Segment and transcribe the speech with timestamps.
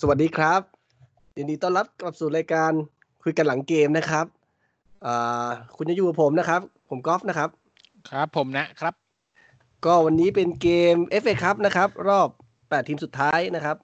[0.00, 0.60] สวัสดีครับ
[1.36, 2.72] ยินดีต้อนรับกลับสู่รายการ
[3.22, 4.26] คุยกันหลังเกมนะครับ
[5.06, 7.50] อ่าคุณจะอยู่กับผมนะครับ ผมกอล์ฟนะครับ
[8.10, 8.94] ครับผมนะครับ
[9.84, 12.28] ก็วันนี้เป็นเกม FA ครับนะครับ รอบ
[12.58, 13.76] 8 ทีมสุดท้ายนะครับ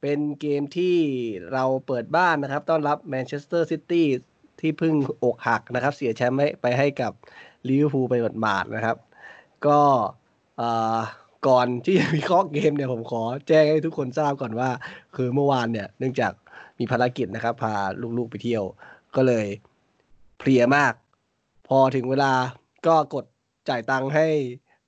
[0.00, 0.96] เป็นเกมที่
[1.52, 4.06] เราเปิดบ้านนะครับ ต้อนรับแมนเชสเตอร์ซิตี้
[4.60, 7.12] ที่เพิ่งอกหักนะครับ เสียแชมป์ให้ไปให้กับ
[7.68, 8.96] ลิเวอร์พูลไปหมาดๆนะครับ
[9.66, 9.80] ก็
[10.60, 10.98] อ่า
[11.46, 14.70] ก่อนที่จะวิเคราะห์เกมเนี่ยผมขอแจ้งให้ทุกคนทราบก่อนว่า
[15.16, 16.32] คือเมื่อวานเนี่ยเนื่องจาก
[16.78, 17.74] มีภารกิจนะครับ พา
[18.18, 18.64] ลูกๆไปเที่ยว
[19.16, 19.46] ก็เลย
[20.38, 20.92] เพลียมาก
[21.68, 22.32] พอถึงเวลา
[22.86, 23.24] ก็กด
[23.68, 24.26] จ่ายตังค์ให้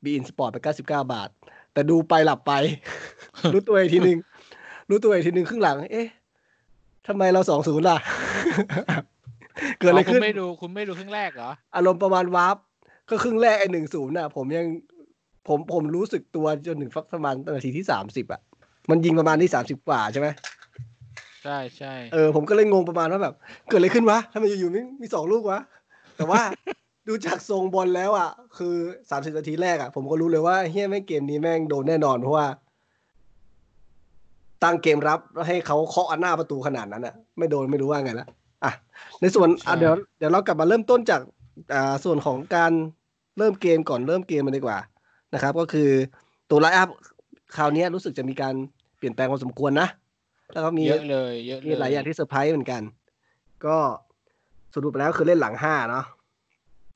[0.03, 1.29] beIN Sports ไป 99 บาท
[1.73, 2.53] แต่ดูไปหลับไป
[3.53, 4.19] รู้ตัวอีกทีหนึ่ง
[4.89, 6.09] รู้ตัวอีกทีหนึ่งครึ่งหลัง เอ๊ะ
[7.07, 7.99] ทำไมเราสองศูนย์ล่ะ
[9.79, 12.57] เกิดอะไรขึ้น คุณไม่ดูคุณไม่ดูครึ่งแรกเหรอ อารมณ์ประมาณวาร์ป
[13.09, 14.67] ก็ครึ่งแรกไอ้หนึ่งศูนย์น่ะ ผมยัง
[15.49, 18.41] ผมผมรู้สึกตัวจนถึงฟักประมาณนาทีที่สามสิบอะ
[18.91, 20.29] มันยิงประมาณที่สามสิบกว่าใช่ไหม
[21.45, 23.35] ใช่ใช่เออผมก็เลยงงประมาณว่าแบบ
[23.69, 25.61] เกิดอะไรขึ้นวะทำไมอยู่ๆมีมีสองลูกวะ
[26.17, 26.43] แต่ว่า
[27.09, 28.75] ดูจากทรงบอลแล้วอะ คือ
[29.11, 32.47] สามสิบนาทีแรกอะ ผมก็รู้เลยว่าเฮียแม่งเกมนี้แม่งโดนแน่นอนเพราะว่า
[34.63, 38.27] ตั้งเกมรับแล้วให้เขาเคาะอันหน้าประตูขนาดนั้นอะ ไม่โดนไม่รู้ว่าไงละ
[38.65, 38.73] อะ
[39.21, 41.21] ในส่วนอะเดี๋ยวเดี๋ยวเรากลับมาเริ่มต้นจาก
[41.75, 42.73] อ่าส่วนของการ
[43.39, 44.79] เริ่มเกมก่อนเริ่มเกมมันดีกว่า
[45.35, 45.91] นะครับ ก็คือ
[46.51, 46.89] ตัว line up
[47.57, 48.55] คราวนี้รู้สึกจะมีการ
[48.99, 49.89] เปลี่ยนแปลงพอสมควรนะ
[50.53, 52.83] แล้วก็มีเยอะเลยเยอะเลย มีหลายอย่างที่เซอร์ไพรส์เหมือนกัน
[53.67, 53.77] ก็
[54.75, 56.05] สรุปแล้วคือเล่นหลังห้าเนาะ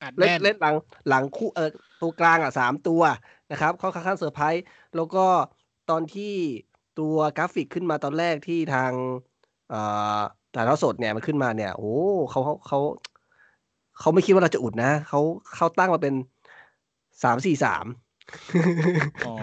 [0.03, 0.75] อัดเล่นแน่นเล่นหลัง
[1.09, 3.03] หลังคู่เออตัวกลางอะสามตัว
[3.53, 4.65] นะครับเขาค่อนข้างเซอร์ไพรส์
[4.97, 5.27] แล้วก็
[5.91, 6.35] ตอนที่
[7.01, 8.91] ตัวกราฟิกขึ้นมาตอนแรกที่ทาง
[9.71, 9.81] เอ่
[10.19, 10.21] อ
[10.55, 11.95] ถ่ายทอดสดเนี่ยมันขึ้นมาเนี่ย โอ้
[12.31, 12.79] เขาเขาเขา
[14.01, 15.21] เขาไม่คิดว่าเราจะอุดนะเขา
[15.55, 16.15] เขาตั้งมาเป็น
[17.23, 17.85] สามสี่สาม
[19.27, 19.35] อ๋อ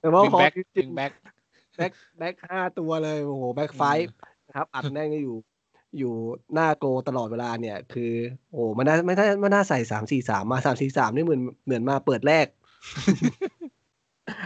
[0.00, 1.12] แต่ว่าพอจริง wing back wing back
[1.76, 4.06] แบ็กแบ็กห้าตัวเลยโอ้โหแบ็คไฟอืม
[4.46, 5.36] นะครับอัดแน่นก็อยู่
[5.98, 6.12] อยู่
[6.54, 8.12] หน้าโกลตลอดเวลาเนี่ย คือ
[8.52, 12.46] โอ้มันน่าไม่น่าไม่น่าใส่สามสี่สามมาสามสี่สามนี่เหมือนเหมือนมาเปิดแรก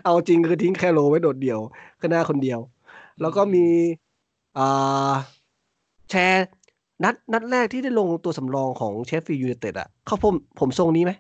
[0.05, 1.61] เอาจริงคือทิ้งแคร์โรลล์ไว้โดดเดี่ยว
[2.01, 2.61] ก็หน้าคนเดียว
[3.21, 3.67] แล้วก็มี
[4.59, 5.13] อ่า
[6.11, 6.47] แชร์
[7.05, 11.13] นัดนัดแรกที่ได้ลงตัวสำรองของเชฟฟิลด์ยูไนเต็ดอะ เขาผมผมทรงนี้ไหม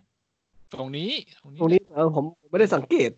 [0.72, 1.10] ตรงนี้
[1.60, 3.10] ตรงนี้เออผมไม่ได้สังเกต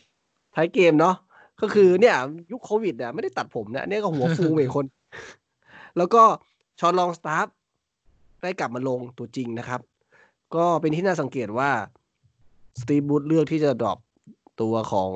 [0.54, 1.16] ท้ายเกมเนาะ
[1.60, 2.16] ก็คือเนี่ย
[2.52, 4.86] ยุคโควิดเนี่ยไม่ได้ตัดผมเนี่ยเนี่ยก็หัวฟูเหมือนคน
[5.96, 6.22] แล้วก็
[6.80, 7.46] ชอนลองสตาฟฟ์
[8.42, 9.80] ได้กลับมาลงตัวจริงนะครับ
[10.54, 11.70] ก็เป็นที่น่าสังเกตว่า
[12.80, 13.98] สตีฟ บรูซเลือกที่จะ drop
[14.60, 15.10] ตัวของ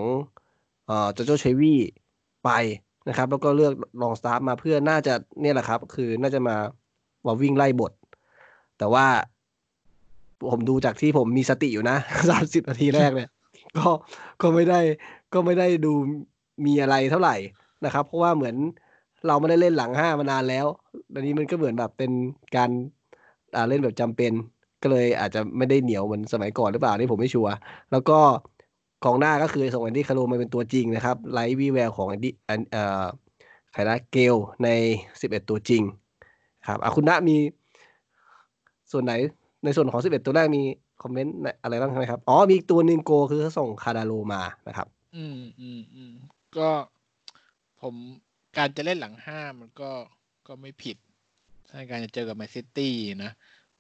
[0.86, 1.80] เอ่อจอนโจเชลวีย์
[2.44, 2.50] ไป
[3.08, 6.56] นะครับ แล้วก็เลือกลองสตาฟฟ์มาเพื่อน่าจะเนี่ยแหละครับ คือน่าจะมา
[7.26, 7.92] มาวิ่งไล่บด
[8.78, 9.06] แต่ว่า
[10.50, 11.96] ผมดูจากที่ผมมีสติอยู่นะ
[12.30, 13.30] สามสิบนาทีแรกเนี่ย
[13.76, 13.88] ก็
[14.42, 14.80] ก็ไม่ได้
[15.32, 15.92] ก็ไม่ได้ดู
[16.66, 17.36] มีอะไรเท่าไหร่
[17.84, 18.56] นะครับ เพราะว่าเหมือน
[19.26, 20.66] เราไม่ได้เล่นหลังห้ามานานแล้ว
[21.14, 22.12] อันนี้มันก็เหมือนแบบเป็น
[22.56, 22.70] การ
[23.68, 24.32] เล่นแบบจำเป็น
[24.82, 27.52] ก็เลยอาจจะไม่ได้เหนียวเหมือนสมัยก่อนหรือเปล่านี่ผมไม่ชัวร์
[27.92, 28.18] แล้วก็
[29.04, 32.32] กองหน้าก็คือส่งแอนดี้ แคร์โรลล์มาเป็นตัวจริงนะครับไร้วี่แววของแอนดี้
[32.72, 33.04] เอ่อ
[33.72, 34.68] ใครนะเกลใน
[35.20, 35.82] สิบเอ็ดตัวจริง
[36.68, 37.36] ครับอะคุณมี
[38.92, 39.12] ส่วนไหน
[39.64, 40.62] ในส่วนของ 11 ตัวแรกมี
[41.02, 44.86] comment อะไรบ้างไหมครับ อ๋อ มีอีกตัวหนึ่งโกลคือเขาส่งคาดาโลมานะครับ
[45.16, 46.12] อืมอืมอืม
[46.58, 46.68] ก็
[47.80, 47.94] ผม
[48.56, 49.90] การจะเล่นหลังห้ามันก็
[50.46, 50.96] ก็ไม่ผิด
[51.70, 53.30] ถ้าการจะเจอกับแมนซิตี้นะ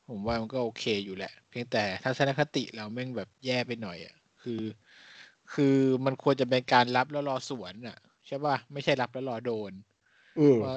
[0.08, 4.62] ผมว่ามันก็โอเคอยู่แหละ เพียงแต่ทัศนคติเราแม่งแบบแย่ไปหน่อยอะ คือ
[5.52, 9.72] คือมันควรจะเป็นการรับแล้วรอสวนอะ ใช่ป่ะไม่ใช่รับแล้วรอโดน
[10.38, 10.76] อืมเพราะ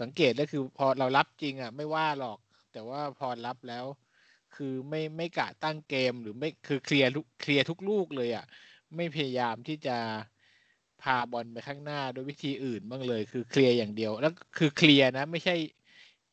[0.00, 2.38] สังเกตก็คือพอเรารับจริงอะ ไม่ว่าหรอก
[2.72, 3.84] แต่ว่าพอรับแล้ว
[4.56, 8.44] คือไม่ไม่กะตั้งเกมหรือไม่คือเคลียร์ทุกเคลียร์ทุกลูกเลยอะ
[8.96, 9.96] ไม่พยายามที่จะ
[11.02, 15.54] พาบอลไปข้างหน้าโดยวิธีอื่นบ้างเลย คือเคลียร์อย่างเดียว แล้วคือเคลียร์นะ ไม่ใช่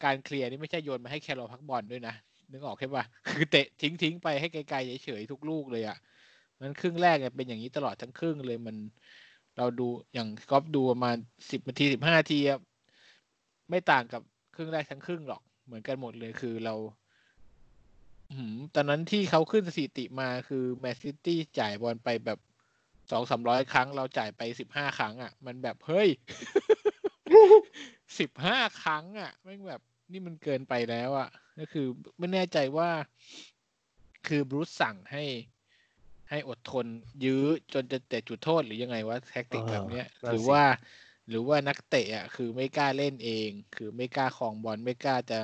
[0.03, 2.15] การเคลียร์นี่ไม่ใช่โยนมาให้แคโรพักบอลด้วยนะ
[2.51, 5.97] นึกออกใช่ปะคือเตะทิ้งทิ้งไปให้ไกลๆเฉยๆทุกลูกเลยอะ
[6.59, 8.75] มันครึ่งแรกเนี่ยเป็นอย่างนี้ตลอดทั้งครึ่งเลยมัน
[9.57, 11.17] เราดูอย่างก๊อฟดูประมาณ
[11.51, 12.39] สิบนาทีสิบห้านาที
[13.69, 14.21] ไม่ต่างกับ
[14.55, 16.75] ครึ่งแรกทั้งครึ่งหรอกเหมือนกันหมดเลยคือเรา
[18.75, 22.39] ตอนนั้นที่เขาขึ้นสถิติมาคือแมนซิตี้จ่ายบอลไปแบบ
[23.11, 26.09] สองสามร้อยครั้ง เราจ่ายไปสิบห้าครั้ง อะ มันแบบเฮ้ย
[28.19, 29.81] สิบห้าครั้ง อะแม่งแบบ
[30.11, 31.87] นี่มันเกินไปแล้วอะ ก็คือ
[32.19, 32.89] ไม่แน่ใจว่า
[34.27, 35.23] คือบรูซสั่งให้
[36.29, 36.85] ให้อดทน
[37.23, 37.43] ยื้อ
[37.73, 40.63] จนจะเตะจุดโทษหรือยังไงวะแท็กติกเออแบบเนี้ยนั่นหรือสิว่า
[41.29, 45.39] หรือว่านักเตะอะคือไม่กล้าเล่นเอง คือไม่กล้าครองบอลไม่กล้าจะ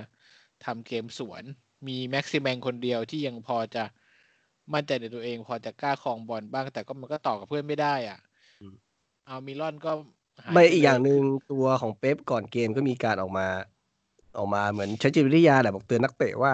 [0.66, 1.44] ทำเกมสวน
[1.88, 3.84] มีแม็กซิแมงคนเดียวที่ยังพอจะ
[4.74, 8.20] มั่นใจในตัวเอง พอจะกล้าครองบอลบ้าง แต่ก็มันก็ต่อกับเพื่อนไม่ได้อะ
[8.62, 8.74] อืม
[9.26, 9.92] อัลมิรอนก็
[10.44, 11.22] หายไปเลยอีกอย่างหนึ่ง
[11.52, 13.48] ตัวของเป๊ปก่อนเกมก็มีการออกมา
[14.38, 16.54] ออกมาเหมือนใช้จิตวิทยาแหละบอกเตือนนักเตะว่า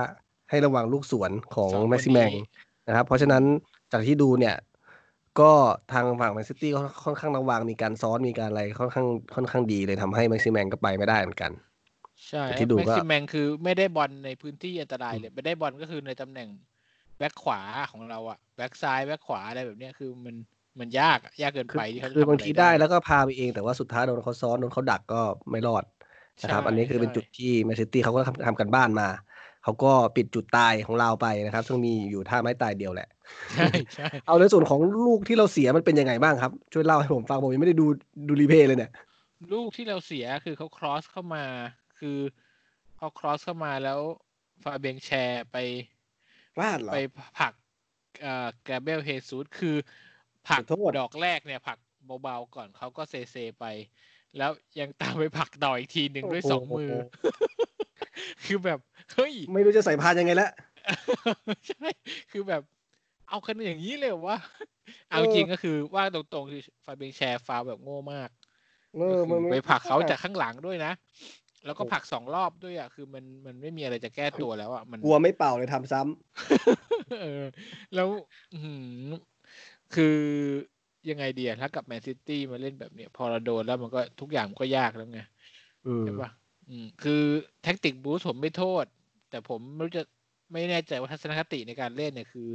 [0.49, 2.45] ให้ระวังลูกสวนของสองคนแม็กซิแมงนี้
[2.87, 3.43] นะครับ เพราะฉะนั้น
[3.91, 4.55] จากที่ดูเนี่ย
[5.39, 5.51] ก็
[5.93, 11.51] ทางฝั่งแมนซิตี้ก็ค่อนข้างระวังมีการซ้อนมีการอะไรค่อนข้างค่อนข้างดีเลยทำให้แม็กซิแมงก็ไปไม่ได้เหมือนกัน
[12.29, 16.49] ใช่แต่ที่ดูก็แม็กซิแมงคือไม่ได้บอลในพื้นที่อันตรายเลยไม่ได้บอลก็คือในตำแหน่ง
[17.17, 20.35] แบ็คขวาของเราอะแบ็คซ้ายแบ็คขวาอะไรแบบเนี้ยคือมัน
[20.79, 25.21] มันยากอะยากเกินคือไปที่เขาจะคือทำบางอะไรทีได้แล้วก็พาไปเองแต่ว่าสุดท้ายโดนเขาซ้อนโดนเขาดักก็
[25.51, 25.83] ไม่รอด
[26.41, 29.07] นะครับใช่อันนี้คือเป็นใช่จุดที่แมนซิตี้เขาก็ทำทำกันบ้านมา
[29.63, 33.07] เขาก็ปิดจุดตายของเราไปนะครับ ซึ่งมีอยู่ท่าไม้ตายเดียวแหละ
[33.55, 37.85] ใช่ใช่เอาในส่วนของลูกที่เราเสียมันเป็นยังไงบ้างครับ ช่วยเล่าให้ผมฟังผมยังไม่ได้ดู
[38.27, 38.91] ดู replay เลยเนี่ย
[39.53, 41.43] ลูกที่เราเสียคือเขา cross เข้ามา
[41.99, 42.17] คือ
[42.95, 43.99] เขาครอสเข้ามาแล้ว
[44.63, 45.57] ฟาเบงแชร์ไป
[46.55, 46.97] พลาดเหรอไป
[47.39, 47.53] ผลัก
[48.21, 49.75] เอ่อแกเบลเฮซูสคือ
[50.47, 51.77] ผลักขอโทษดอกแรกเนี่ยผลัก
[52.23, 53.65] เบาๆก่อนเขาก็เซเซไป
[54.37, 56.91] แล้วยังตามไปผลักต่ออีกทีหนึ่งด้วยสองมือ
[58.45, 58.79] คือแบบ
[59.13, 60.49] เฮ้ย ไม่รู้จะใส่พานยังไงละ
[61.69, 61.87] ใช่
[62.31, 62.61] คือแบบ
[63.29, 64.37] เอากันอย่างนี้เลยเหรอวะ
[65.09, 68.29] เอาเออจริงก็คือว่าตรงๆคือฟาเบงแชร์ฟาวแบบโง่มาก
[68.93, 70.91] เออก็มันคือมันไปผลักเขาจากข้างหลังด้วยนะ
[71.65, 77.43] แล้วก็โอ้ผลักสองรอบด้วยอะคือมันมันไม่มีอะไรจะแก้ตัวแล้วอะมันกลัวไม่เป่าเลยทำซ้ำเออ
[77.95, 78.07] แล้ว
[78.53, 78.75] อื้อหื
[79.09, 79.13] อ
[79.95, 80.17] คือ
[81.09, 85.21] ยังไงเดียถ้ากับแมนซิตี้มาเล่นแบบเนี้ยพอเราโดนแล้วมันก็ทุกอย่างมันก็ยากแล้วไง
[85.87, 86.29] อืมใช่ปะ
[86.69, 87.23] อืมคือ
[87.63, 88.85] แท็กติกบรูซผมไม่โทษ
[89.29, 90.03] แต่ผมไม่รู้จะ
[90.51, 92.49] ไม่แน่ใจว่าทัศนคติในการเล่นเนี่ยคือ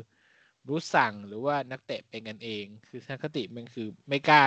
[0.67, 4.43] บรูซสั่งหรือว่านักเตะเป็นกันเอง คือทัศนคติมันคือไม่กล้า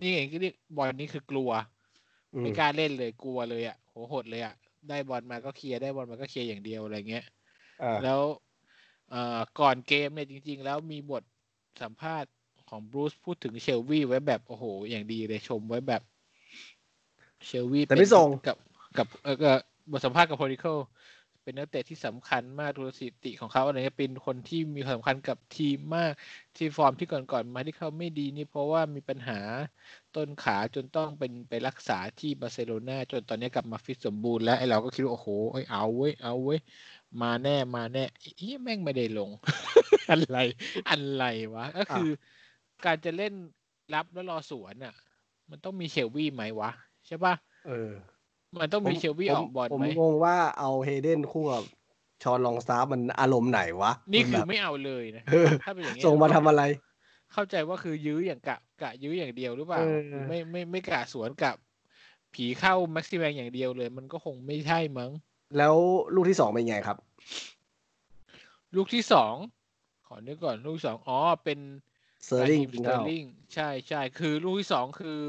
[0.00, 1.81] นี่เองก็เรียกบอลนี้คือกลัวอืม
[2.40, 4.54] ไม่กล้าเล่นเลยกลัวเลยอะโหโหดเลยอะ
[4.88, 7.24] ได้บอลมาก็เคลียร์ได้บอลมาก็เคลียร์อย่างเดียวอะไรเงี้ย
[7.82, 8.20] อ่าแล้ว
[9.10, 11.22] เอ่อก่อนเกมเนี่ยจริง ๆ แล้วมีบท
[11.82, 12.30] สัมภาษณ์
[12.68, 16.02] ของบรูซพูดถึงเชลวีไว้แบบ โอ้โห อย่างดีเลยชมไว้แบบ
[17.46, 18.56] เชลวีแต่ไม่ส่งกับ
[18.98, 19.56] กับเออกับ
[19.90, 20.64] บทสัมภาษณ์กับโพลิโค
[21.42, 26.12] เป็นนักเตะที่สำคัญมากดูสถิติของเขาอะไรเงี้ยเป็นคนที่มีความสำคัญกับทีมมาก
[26.56, 29.40] ที่ฟอร์มที่ก่อนๆมาที่เขาไม่ดีนี่เพราะว่ามีปัญหา
[30.16, 36.60] ต้นขาจนต้องเป็นไปรักษาที่บาร์เซโลนาจนตอนนี้กลับมาฟิตสมบูรณ์แล้วไอ้เราก็คิดว่าโอ้โหเอ้ยเอาเว้ยเอาเว้ย
[37.22, 38.04] มาแน่มาแน่
[38.38, 39.30] เอี้ยแม่งไม่ได้ลง
[40.10, 40.38] อะไร
[40.90, 41.24] อะไร
[41.54, 42.10] วะ ก็คือ
[42.84, 43.34] การจะเล่น
[43.94, 44.94] รับแล้วรอสวนอะ
[45.50, 46.70] มันต้องมีเชลวี่ไหมวะ
[47.06, 47.34] ใช่ปะ
[47.66, 47.90] เออ
[48.60, 51.64] มันต้องมีเชลวี่ออกบอลผมไหมงงว่าเอาเฮเดนคู่กับ
[52.22, 56.62] ฌอนลองสตาฟฟ์มันอารมณ์ไหนวะ นี่คือแบบไม่เอาเลยนะเออถ้าเป็นอย่างเนี้ยส่งมาทำอะไร
[57.32, 61.56] เข้าใจว่าคือยื้ออย่างกะกะยื้ออย่างเดียวหรือเปล่าเออคือไม่ไม่ไม่กะสวนกับ
[62.34, 65.10] ผีเข้าแม็กซิแมงอย่างเดียวเลย มันก็คงไม่ใช่มั้ง
[65.58, 65.74] แล้ว
[66.14, 66.96] ลูกที่สองเป็นไงครับ
[68.74, 69.34] ลูกที่สอง
[70.06, 71.58] ขอนึกก่อนลูกที่สองอ๋อเป็น
[72.24, 73.24] สเตอร์ลิงสเตอร์ลิง
[73.54, 75.20] ใช่ใช่คือลูกที่สองคือ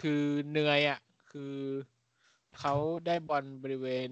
[0.00, 1.00] คือเหนื่อยอะ
[1.30, 1.56] คือ
[2.60, 2.74] เขา
[3.06, 4.08] ได้บอลบริเวณ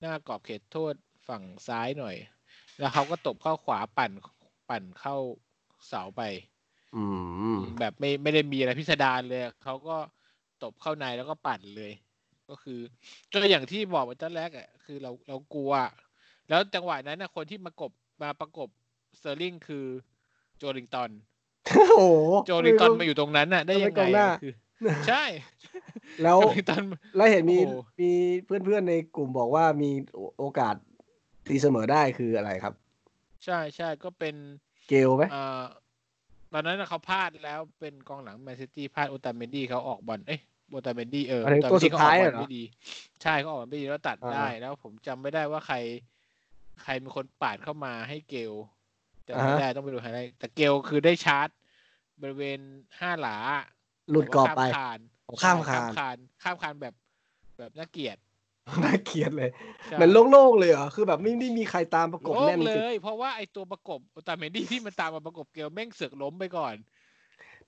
[0.00, 0.94] หน้ากรอบเขตโทษ
[1.28, 2.16] ฝั่งซ้ายหน่อย
[2.78, 4.10] แล้วเขาก็ตบเข้าขวาปั่น
[4.68, 5.16] ปั่นเข้า
[5.88, 6.22] เสาไป
[6.96, 7.04] อื
[7.54, 9.96] มแบบไม่ไม่ได้มีอะไรพิสดารเลยเขาก็
[10.62, 11.92] ตบเข้าในแล้วก็ปั่นเลย
[12.48, 12.80] ก็คือ
[13.32, 15.72] ก็อย่างที่บอกไปตอนแรกอะคือเราเรากลัว
[16.48, 17.92] แล้วจังหวะนั้นนะคนที่มากบ
[18.22, 18.68] มาประกบ
[19.18, 19.86] เซอร์ลิงคือ
[20.58, 21.10] โจลิงตัน
[21.76, 22.00] โอ้โห
[22.46, 24.52] โจลิงตันมาอยู่ตรงนั้นน่ะ ได้ยังทำไมกไงองหน้าอะคือ
[25.06, 25.24] ใช่
[26.22, 26.82] แล้วโจลิงตัน
[27.16, 28.10] แล้วเห็นมีโอ้โหมี
[28.44, 29.90] เพื่อนๆในกลุ่มบอกว่ามี
[30.38, 30.74] โอกาส
[31.48, 32.74] ตีเสมอได้คืออะไรครับ
[33.44, 34.34] ใช่ใช่ก็เป็น
[34.88, 35.62] เกลไหมเอ่อ
[36.52, 40.40] ตอนนั้นน่ะเขาพลาดแล้วเป็นกองหลังแมนซิตี้พลาดโอตาเมนดี้เขาออกบอลเอ้ย
[40.70, 42.62] โอตาเมนดี้เอออันนี้โอตัวตาเมนสุดี้ดเขาอท้าอยกบอเหลรอไม่ดี
[43.22, 45.76] ใช่เขาออกบอลไม่ดีแล้วตัดอ่าได้แล้วผมจำไม่ได้ว่าใคร
[46.82, 48.52] ใครเป็นคนปาดเข้ามาให้เกล
[49.26, 51.48] จำไม่อ่าฮะได้ต้องไปดูไฮไลท์แต่เกลคือได้ชาร์จ
[52.22, 52.60] บริเวณ
[53.00, 53.36] ห้าหลา
[54.10, 56.94] หลุดกรอบไปแต่ว่าข้ามคานอ๋อข้ามคานใช่ข้ามคานข้ามคานแบบ
[57.58, 58.18] แบบน่าเกลียด
[58.84, 59.50] น่าเกลียดเลย
[59.84, 66.74] ใช่เหมือนโล่งๆเลยเหรอคือแบบไม่ได้มีใครตามประกบโล่แน่งนเลสิยเพราะว่าไอตัวประกบโอตาเมนดี้ที่มันตามมาประกบเกลแม่งเสือกล้มไปก่อน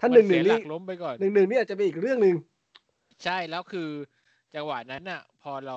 [0.01, 2.37] ถ้าหนึ่งหมันึ่งเสียหลันี่กล้มไปก่อนหนึ่งหนึ่งนี่อาจจะเป็นอีกเรื่องหนึ่ง
[3.25, 3.89] ใช่แล้วคือ
[4.55, 5.77] จังหวะนั้นน่ะ พอเรา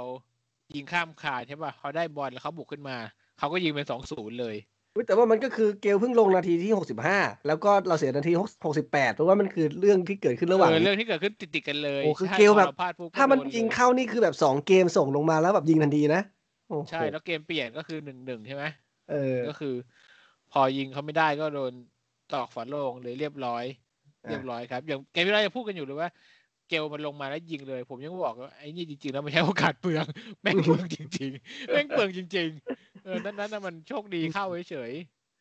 [0.75, 2.97] ยิงข้ามคานใช่ป่ะเขาได้บอลแล้วเขาบุกขึ้นมา
[3.37, 4.76] เขาก็ยิงเป็นสองศูนย์เลยอุ๊ย
[5.07, 8.31] แต่ว่ามันก็คือเกลเพิ่งลงนาทีที่หกสิบห้าแล้วก็เราเสียนาที
[8.65, 16.21] หกสิบแปดเพราะว่ามันคือเรื่องที่เกิดขึ้นระหว่างเออเรื่องที่เกิดขึ้นติดๆกันเลยโอ้คือใช่เกลพอแบบราพลาดปุ๊บก็ถ้ามันโดยิงลเข้านี่คือแบบสองเกมส่งลงมาแล้วแบบยิงทันทีนะ
[16.67, 18.63] โอ้โหใช่แล้วเกมเปลี่ยนก็คือหนึ่งหนึ่งใช่ไหม
[19.11, 19.73] เออก็คือ
[20.51, 21.73] พอยิงเขาไม่ได้ก็โดน
[22.33, 23.63] ตอกฝาโลงเลยเรียบร้อย
[24.23, 26.09] อะเรียบร้อยครับ อย่างเกมที่เราจะพูดกันอยู่เลยว่า
[26.69, 30.05] เกลมันลงมาแล้วยิงเลย ผมยังบอกว่าไอ้นี่จริงๆแล้วไม่ใช่โอกาสเปลือง
[30.41, 32.76] แม่งเปลืองจริง ๆ แม่งเปลืองจริงๆ
[33.07, 34.91] เออนั้นนั้นน่ะมันโชคดีเข้าเฉย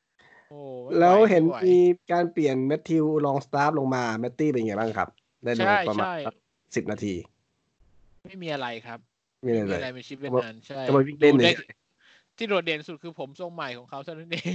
[0.00, 1.76] ๆโอ้ไม่ไแล้วเห็นไม่ไมี
[2.12, 5.08] การเปลี่ยนแมทธิวลองสตาร์ฟลงมาแมตตี้เป็นไงบ้างครับ
[5.44, 6.14] ได้ดูใช่ประมาณใช่
[6.76, 7.14] สิบนาที
[8.26, 8.98] ไม่มีอะไรครับ
[9.44, 11.56] มีอะไรไม่มีเลอะไรยเป็นชิปเป็นอันใช่จะมาวิ่งเล่นดูเลได้ย
[12.36, 14.54] ที่โดดเด่นสุดคือผมทรงใหม่ของเขาเท่านั้นเอง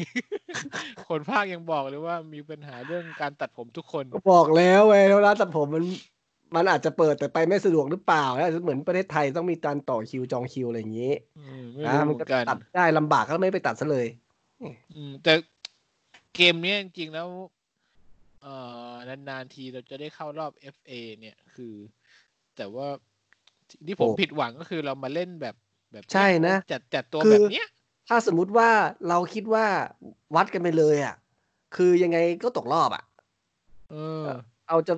[1.09, 5.83] คนภาคยังบอกเลยว่ามีปัญหาเรื่องการตัดผมทุกคนก็บอกแล้วไงร้านตัดผมมัน
[6.55, 14.07] มันอาจจะเปิดแต่ไปไม่สะดวกหรือเปล่านะเหมือนประเทศไทยต้องมีการต่อคิวจองคิวอะไรอย่างนี้อืมไม่นะรู้มันเหมืก็อนกันตัดได้ลำบากก็ไม่ไปตัดซะเลย
[14.95, 15.33] อืม แต่
[16.35, 17.27] เกมเนี้ยจริงๆแล้ว
[18.41, 18.55] เอ่
[18.91, 18.93] อ
[19.29, 21.73] นานๆทีเราจะได้เข้ารอบ FA เนี่ยคือ
[22.57, 22.87] แต่ว่า
[23.87, 25.55] ที่ผมโอ้ผิดหวังก็คือเรามาเล่นแบบ
[25.91, 27.67] แบบเยใช่นะจัดจัดตัวคือแบบเนี้ย
[28.09, 28.69] ถ้าสมมุติว่า
[29.09, 29.65] เราคิดว่า
[30.35, 31.15] วัดกันไปเลย อะ
[31.75, 33.03] คือยังไงก็ตกรอบอะ
[33.89, 34.25] เออ
[34.67, 34.93] เอาจะ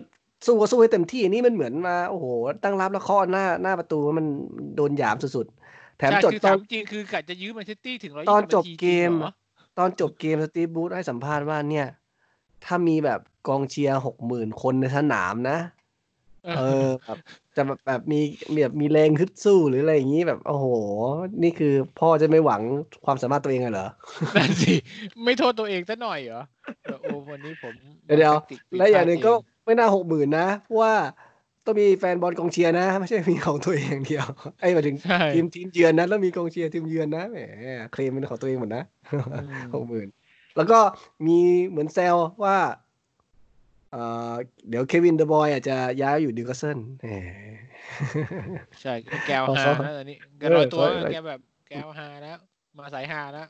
[0.45, 2.25] สู้ก็สู้ให้เต็มที่นี่มันเหมือนมาโอ้โห
[2.63, 4.25] ตั้งรับแล้วเคาะหน้าหน้าประตูมัน
[4.75, 9.33] โดนหยามสุดๆแถมใช่จดคือตอถานมจริงคือกะจะยื้อแมนซิตี้ถึงร้อยตอนจบนาทีเกมจริงเหรอ
[9.77, 11.87] ตอนจบเกมสตีฟบูธให้สัมภาษณ์ว่าเนี่ย
[12.65, 15.57] ถ้ามีแบบกองเชียร์หกหมื่นคนในสนามนะ
[16.57, 17.17] เออแบบ
[17.55, 18.19] จะแบบแบบมี
[18.63, 20.67] แบบมีแรงฮึดสู้หรืออะไรอย่างนี้แบบโอ้โห
[21.43, 22.61] นี่คือพ่อจะไม่หวัง
[23.05, 23.87] ความสามารถตัวเองเลยเหรอ
[24.35, 24.73] นั่นสิ
[25.23, 26.41] ไม่โทษตัวเองซะหน่อยเหรอ
[26.83, 27.73] เออโอ้วันนี้ผม
[28.05, 30.93] เดี๋ยวเดี๋ยวแทคติกผิดและอย่างหนึ่งก็พลาดเไม่น่าหกหมื่นนะเพราะว่า
[31.65, 34.25] ต้องมีแฟนบอลกองเชียร์นะ ไม่ใช่มีของตัวเองอย่างเดียว
[34.59, 37.37] ไอ้ยหมายถึงใช่ทีมทีมเยือนนะแล้วมีกองเชียร์ทีมเยือนนะแหม
[37.91, 38.83] เคลมเป็นของตัวเองหมดนะ
[39.33, 40.07] อืมหกหมื่น
[40.57, 40.79] แล้วก็
[41.27, 42.57] มีเหมือนแซวว่า
[43.91, 44.33] เอ่อ
[44.69, 47.07] เดี๋ยวเควินเดอบรอยน์อาจจะย้ายอยู่นิวคาสเซิลแหม
[48.81, 48.93] ใช่
[49.27, 51.39] แกวเอาฮาเขาแล้วตอนนี้แกเออลอยตัวเขาแกแบบ
[51.69, 52.37] แกวฮาแล้ว
[52.77, 53.47] มาสายฮาแล้ว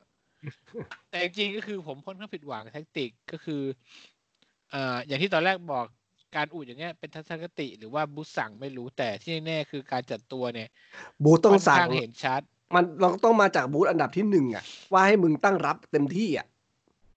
[1.10, 3.62] แต่จริงๆก็คือผมค่อนข้างผิดหวังแท็กติกก็คือ
[4.74, 5.86] อ่า อย่างที่ตอนแรกบอก
[6.36, 10.70] การอุดอย่างเงี้ยเป็นทัศนคติหรือว่าบรูซสั่งไม่รู้แต่ที่แน่ๆคือการจัดตัวเนี่ย
[11.24, 12.42] บรูซต้องสั่งค่อนข้างเห็นชัด
[12.76, 16.48] มันเราต้องมาจากบรูซอันดับที่หนึ่งอะ ว่าให้มึงตั้งรับเต็มที่อะ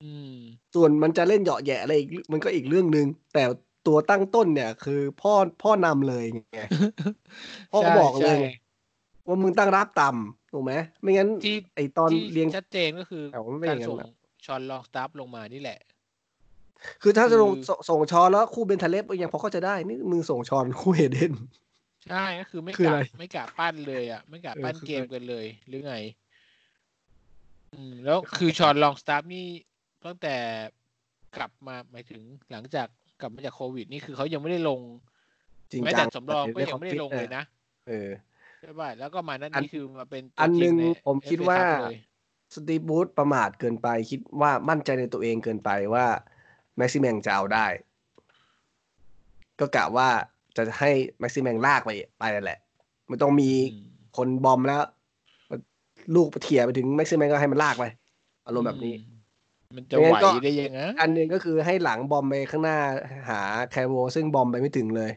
[0.05, 0.37] อืม
[0.75, 3.45] ส่วนมันจะเล่นเหยาะแหยะอะไรอีกมันก็อีกเรื่องหนึ่งแต่
[3.87, 5.33] ตัวตั้งต้นเนี่ย คือพ่อ
[5.63, 6.61] พ่อนำเลยไง
[7.73, 8.49] พ่อก็บอกเลยใช่ไง
[9.27, 14.11] ว่ามึงตั้งรับต่ำถูกไหมไม่งั้นที่ไอตอนที่เรียงชัดเจนก็คือแต่ว่าไม่เป็นการอย่างนั้นส่งอะ
[14.45, 15.79] ชอนลองสตาฟลงมานี่แหละ
[17.03, 21.33] คือถ้าจะลงคือสส่งชอนแล้วคู่เบนทาเลฟยังพอเข้าใจได้ นี่มึงส่งชอนคู่เฮเดน
[22.09, 25.95] ใช่ก็คือไม่คือกะอะไรไม่กะปั้นเลยอะ ไม่กะเออปั้นคือเกมกันเลย หรือไง
[27.75, 29.47] อืม แล้วคือชอนลองสตาฟนี่
[30.05, 30.37] ตั้งแต่
[31.37, 32.87] กลับมาหมายถึงหลังจาก
[33.21, 34.81] กลับมาจากโควิด นี่คือเขายังไม่ได้ลง
[35.71, 37.43] จริงแม้จัแต่งสำรองก็ยังไม่ได้ลงเลยนะ
[37.89, 38.11] เออ
[38.61, 41.99] ใช่ป่ะแล้วก็มานั่นอันนี่คือมาเป็นตัวอันหนึ่งจริใผมคิด FA ว่า Cup เลย
[42.55, 46.07] สตีฟบูธประมาทเกินไป คิดว่ามั่นใจในตัวเองเกินไปว่า
[46.79, 47.67] แม็กซิแมงจะเอาได้
[49.61, 50.09] ก็กะว่า
[50.57, 50.91] จะให้
[51.21, 52.59] แม็กซิแมงลากไปไปนั่นแหละ
[53.09, 54.83] ไม่ต้องมีอืมคนบอมแล้ว
[56.15, 57.85] ลูกเถี่ยไปถึงแม็กซิแมงก็ให้มันลากไป
[58.47, 59.17] อารมณ์แบบนี้อืม
[59.77, 62.79] มันจะไม่งั้ไหวนก็ได้ยังไงอันหนึ่งก็คือให้หลังบอมไปข้างหน้า
[63.29, 63.41] หา
[63.71, 65.11] แคโรซึ่งบอมไปไม่ถึงเลย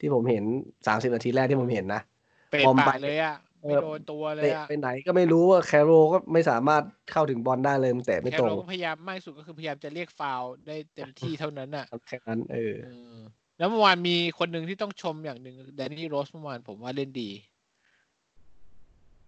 [0.00, 0.44] ที่ผมเห็น
[0.86, 2.02] สามสิบนาทีแรกที่ผมเห็นนะ
[2.50, 6.82] เปะบอมปาไปกเลยอะเอ ไม่อโดนตัวเลยเตะอะไปไหนก็ไม่รู้ว่าแคโรก็ไม่สามารถ
[7.12, 13.18] เข้าถึงบอลได้เลยมันเตะไม่แคตรโรงก็พยายามมากที่สุดก็คือพยายามจะเรียกฟาวล์ได้เต็มที่เท่านั้นอะแค่นั้นเออ เออ
[13.58, 17.30] แล้วเมื่อวานมีคนหนึ่งที่ต้องชมอย่างหนึ่งแดนนี่โรสเมื่อวานผมว่าเล่นดี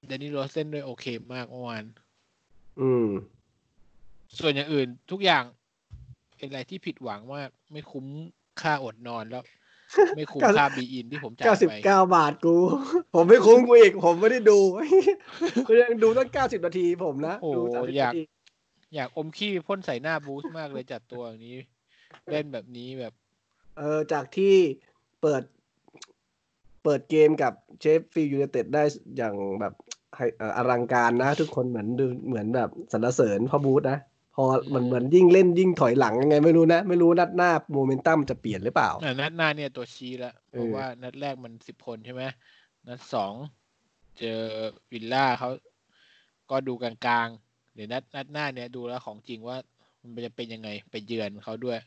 [0.07, 1.05] แดนนี่โรสเล่นด้วยโอเค
[1.35, 1.85] มากเมื่อวาน
[2.81, 3.09] อืม
[4.39, 5.45] ส่วนอย่างอื่นทุกอย่าง
[6.37, 8.05] เป็นอะไรที่ผิดหวังมากไม่คุ้ม
[8.61, 9.45] ค่าอดนอนแล้ว
[10.17, 12.57] ไม่คุ้มเก้าค่าบีอินที่ผมจ่ายเก้าสิบไปเก้าบาทกู
[13.15, 14.59] ผมไม่คุ้มกูอีก ผมไม่ได้ดู
[15.67, 18.23] คือยังดูตั้งเก้าสิบนาทีผมนะโอ้ดู30นาทีอยาก
[18.95, 21.59] อยากอมขี้พ่นใส่หน้าบรูซมากเลยจัดตัวอย่างนี้
[22.31, 23.13] เล่นแบบนี้แบบ
[23.79, 24.55] เออจากที่
[25.23, 25.43] เปิด
[26.85, 28.83] เปิดเกมกับเชฟฟิลด์ยูไนเต็ดได้
[29.17, 29.75] อย่างแบบ
[30.17, 33.99] ให้เอ่ออลังการนะ ทุกคนเหมือนดูเหมือนแบบสรรเสริญพ่อบรูซนะ
[34.41, 42.23] พอมันเหมือนยิ่งเล่นยิ่งถอยหลังยังไงไม่รู้นะ ไม่รู้นัดหน้าโมเมนตัมจะเปลี่ยนหรือเปล่าอะนัดหน้าเนี่ยตัวชี้แล้วเพราะเออว่านัดแรกมันสิบคนใช่ไหม
[42.89, 43.33] นัดสอง
[44.19, 44.41] เจอ
[44.93, 45.51] วิลล่าเขา
[46.51, 49.57] ก็ดูกลางๆเดี๋ยวนัดนัดหน้าเนี่ยดูแล้วของจริงว่า
[50.15, 51.79] มันจะเป็นยังไงไปเยือนเขาด้วย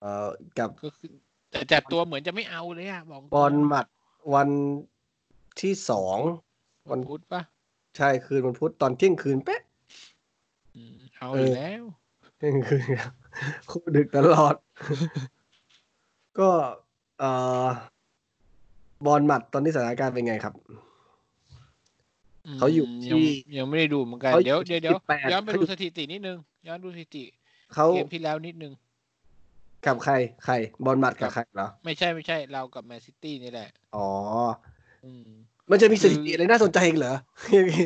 [0.00, 1.10] เอ่อกับก็คือ
[1.50, 3.86] แต่จัดตัวเหมือนจะไม่เอาเลยอะบอกตรงบอลหมัด
[4.34, 4.48] วัน
[5.60, 6.18] ที่สอง
[6.90, 7.42] วันพุธปะ
[7.96, 9.71] ใช่คืนวันพุธตอนเที่ยงคืนเป๊ะอืม
[11.18, 11.82] เอาเอออีอกแล้ว
[12.36, 13.12] เที่ยงคืนครับ
[13.70, 14.54] คู่ดึกตลอด
[16.38, 16.48] ก็
[17.18, 17.30] เอ่
[17.64, 17.66] อ
[19.06, 20.54] บอลหมัดตอนนี้สถานการณ์เป็นไงครับ
[22.58, 26.38] เขาอยู่มที่ยังยังไม่ได้ดูเหมือนกันเขาอยู่เดี๋ยวที่เดี๋ยวเดี๋ยว18ย้อนไปเขาดูอยู่สถิตินิดนึง
[26.68, 27.24] ย้อนดูสถิติ
[27.74, 28.72] เขาเกมที่แล้วนิดนึง
[29.86, 30.14] กับใคร
[30.44, 34.08] ใคร บอลหมัดกับใครเหรอ ไม่ใช่ไม่ใช่เรากับแมนซิตี้นี่แหละ อ๋อ
[35.04, 35.28] อืม
[35.70, 37.14] มันจะมีสถิติอะไรน่าสนใจอีกเหรอ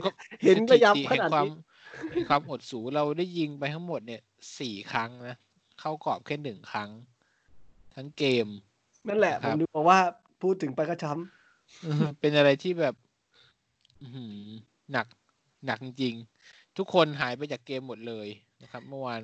[0.04, 0.10] ก็
[0.42, 1.65] เห็นระยับสถิติขนาดแห่งความนี้แห่ง
[2.28, 4.22] ความอดสูเราได้ยิงไปทั้งหมดเนี่ย
[4.58, 5.36] สี่ครั้งนะ
[5.80, 6.90] เข้ากรอบแค่หนึ่งครั้ง
[7.94, 8.46] ทั้งเกม
[9.08, 9.98] นั่นแหละคผรับมดูบอกว่า
[10.42, 11.12] พูดถึงไปก็ช้
[11.84, 12.94] อือฮึเป็นอะไรที่แบบ
[14.00, 14.46] อื้อหือ
[14.92, 15.06] หนัก
[15.66, 18.28] หนักจริงๆทุกคนหายไปจากเกมหมดเลย
[18.62, 19.20] นะครับ เมื่อวาน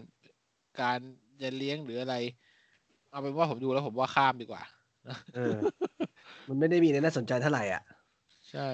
[0.81, 0.99] การ
[1.43, 2.17] จะเลี้ยงหรืออะไร
[3.11, 5.59] เอาเป็นว่าผมดูแล้วผมว่าข้ามดีกว่าำเออ
[6.49, 7.83] มันไม่ได้มีอะไรน่าสนใจเท่าไหร่อะ
[8.49, 8.69] ใช่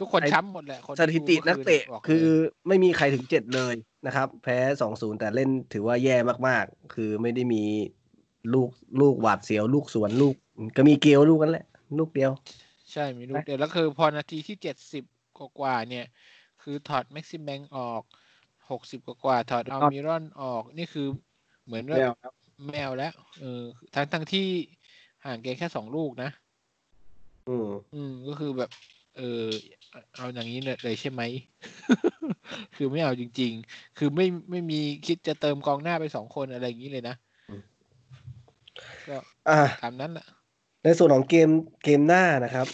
[0.00, 3.74] ทุกคนไอ้ช้ำหมดแหละคนสถิติที่ดูนักเตะมื่นบคือลยไม่มีใครถึงเจ็ดเลย
[4.06, 6.16] นะครับ แพ้สองศูนย์แต่เล่นถือว่าแย่
[6.48, 7.62] มากๆ คือไม่ได้มี
[8.54, 8.68] ลูก
[9.00, 10.34] ลูกหวาดเสียว ลูกสวนลูก
[10.76, 11.66] ก็มีเกลียวลูกนั้นแหละ
[11.98, 12.32] ลูกเดียว
[12.92, 15.04] ใช่มีลูกเดียว แล้วคือพอนาทีที่เจ็ดสิบ
[15.38, 16.06] กว่าๆเนี่ย
[16.62, 18.02] คือถอดแม็กซิมแบงออก
[18.70, 21.06] หกสิบกว่าๆถอดอัลมิรอนออกนี่คือ
[21.66, 22.32] เหมือนว่าไม่เอาครับ
[22.66, 23.62] ไม่เอาแล้วเออ
[23.94, 24.48] ทั้งทั้งที่
[25.24, 26.30] ห่างเกมแค่สองลูกนะ
[27.48, 28.70] อืมอืมก็คือแบบ
[29.16, 29.44] เออ
[30.14, 31.22] เอาอย่างนี้เลยใช่ไหม
[32.76, 37.16] คือไม่เอาจริง ๆ คือไม่ไม่มีคิดจะเติมกองหน้าไปสองคนอะไรอย่างนี้เลยนะ
[39.08, 39.16] ก็
[39.48, 40.26] อะตามนั้นแหละ
[40.84, 41.48] ในส่วนของเกม
[41.84, 42.66] เกมหน้านะครับ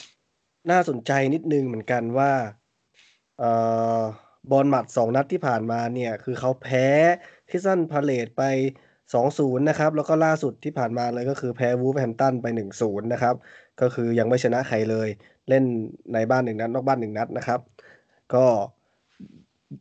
[0.71, 2.33] น่าสนใจนิดนึงเหมือนกันว่า
[3.39, 3.51] เอ่
[3.99, 4.01] อ
[4.51, 6.87] บอลหมัดสองนัดที่ผ่านมาเนี่ย คือเขาแพ้
[7.49, 8.43] ทิสันพาเลตไป
[9.13, 12.47] 2-0นะครับ แล้วก็ล่าสุดที่ผ่านมาเลยก็คือแพ้วูฟแฮมตันไป
[12.79, 13.35] 1-0นะครับ
[13.81, 15.09] ก็คือยังไม่ชนะใครเลย
[15.49, 15.65] เล่น
[16.15, 17.61] ในบ้านหนึ่งนัดนอกบ้านหนึ่งนัดนะครับ
[18.35, 18.47] ก็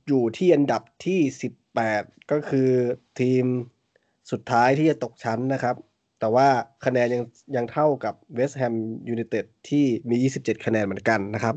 [0.07, 1.19] อยู่ที่อันดับที่
[1.75, 2.69] 18 ก็คือ
[3.19, 3.45] ทีม
[4.31, 5.75] สุดท้ายที่จะตกชั้นนะครับ
[6.19, 6.47] แต่ว่า
[6.85, 7.23] คะแนนยัง
[7.55, 8.73] ยังเท่ากับเวสต์แฮม
[9.09, 11.55] ยูไนเต็ดที่มี 27 คะแนนเหมือนกันนะครับ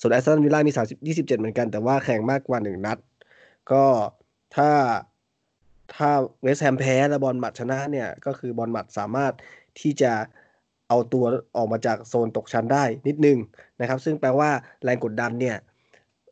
[0.00, 2.98] ส่วนแอสตันวิลล่ามี 30 27 เหมือนกัน แต่ว่าแข่งมากกว่า 1 นัด
[3.72, 3.84] ก็
[4.56, 4.70] ถ้า
[5.94, 6.10] ถ้า
[6.42, 9.32] เวสต์แฮมแพ้และบอร์นมัธชนะเนี่ย ก็คือบอร์นมัธสามารถ
[9.80, 10.12] ที่จะ
[10.88, 11.24] เอาตัว
[11.56, 13.38] ออกมาจากโซนตกชั้นได้นิดนึง
[13.80, 14.50] นะครับ ซึ่งแปลว่า
[14.84, 15.56] แรงกดดันเนี่ย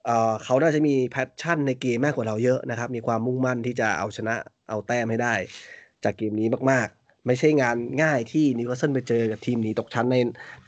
[0.04, 4.34] เเขาน่าจะมี passion ในเกมมากกว่าเราเยอะนะครับ มีความมุ่งมั่นที่จะเอาชนะ
[4.68, 5.34] เอาแต้มให้ได้
[6.04, 10.16] จากเกมนี้มากๆ ไม่ใช่งานง่ายที่นิวคาสเซิลไปเจอกับทีมหนีตกชั้นใน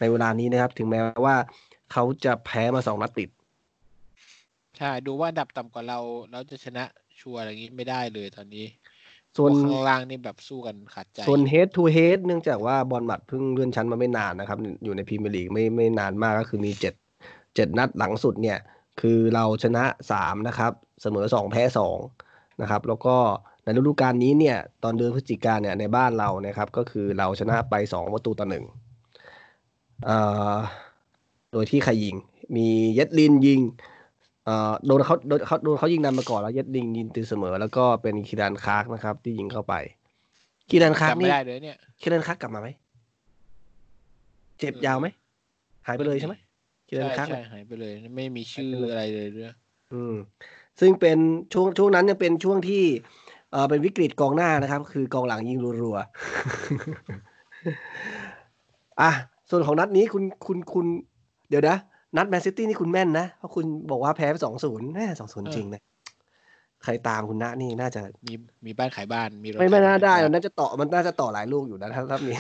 [0.00, 1.37] ในเวลานี้นะครับ ถึงแม้ว่า
[1.92, 3.28] เขาจะแพ้มาสองนัดติด
[4.78, 5.99] ใช่ ดูว่าอันดับต่ำกว่าเรา
[6.32, 6.84] เราจะชนะ
[7.21, 8.65] ชัวร์อะไรอย่างนี้ไม่ได้เลยตอนนี้
[9.38, 16.94] ส่วนพวกข้างล่างนี่แบบสู้กันขาดใจ ส่วน head to head เนื่องจากว่าบอร์นมัธเพิ่งเลื่อนชั้นมาไม่นานนะครับ อยู่ในพรีเมียร์ลีกไม่ไม่นานมากก็คือมีเจ็ด
[17.54, 18.58] เจ็ดนัดหลังสุดเนี่ย
[19.00, 20.72] คือเราชนะสามนะครับ
[21.02, 21.98] เสมอสองแพ้สอง
[22.60, 23.16] นะครับ แล้วก็
[23.64, 28.64] ในฤดูกาลนี้เนี่ย ตอนเดือนพฤศจิกาเนี่ยในบ้านเรานะครับ ก็คือเราชนะไปสองประตูต่อหนึ่ง
[30.04, 30.18] เอ่
[30.54, 30.56] อ
[31.52, 32.16] โดยที่ใครยิง
[32.56, 33.98] มีเย็ดลินยิงเอ่อ
[34.87, 39.75] โดนเขาโดนเขาโดนเขายิงนำมาก่อนแล้วเย็ดลินยิงตีเสมอ แล้วก็เป็นคีแรนคลาร์กนะครับ ที่ยิงเข้าไป
[40.69, 42.69] คีแรนคลาร์กจำไม่นี่ได้เลยเนี่ยคีแรนคลาร์กกลับมาไหม
[44.58, 45.06] เจ็บยาวไหม
[45.87, 46.34] หายไปเลยใช่ไหม
[46.89, 49.45] คีแรนใช่คลาร์กใช่หายไปเลย ไม่มีชื่ออะไรเลยด้วย
[49.93, 50.15] อืม
[50.80, 51.19] ซึ่งเป็น
[51.52, 52.82] ช่วงช่วงนั้นยังเป็นช่วงที่
[53.52, 56.02] เอ่อเป็นวิกฤตกองหน้านะครับ คือกองหลังยิงรัวๆ
[59.00, 59.11] อะ
[59.50, 60.87] ส่วนของนัดนี้คุณคุณคุณ
[61.49, 61.76] เดี๋ยวนะ
[62.16, 65.82] นัดแมนซิตี้นี่คุณแม่นนะ เพราะคุณบอกว่าแพ้ไปสองศูนย์แน่สองศูนย์เออจริงนะ
[66.84, 68.34] ใครตามคุณนะนี่น่าจะมี
[68.66, 72.32] มีบ้านขายบ้านมีรถไม่ไม่น่าได้ขายมับ้นน่าจะต่อมันน่าจะต่อหลายลูกอยู่นะถ้าถ้ามี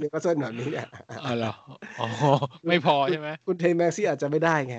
[0.00, 0.86] นิวคาสเซิลแบบนี้เนี่ย
[1.24, 1.52] อ๋อเหรอ
[2.00, 2.06] อ๋อ
[2.68, 4.76] ไม่พอใช่ไหมคุณเทนแม็กซี่อาจจะไม่ได้ไง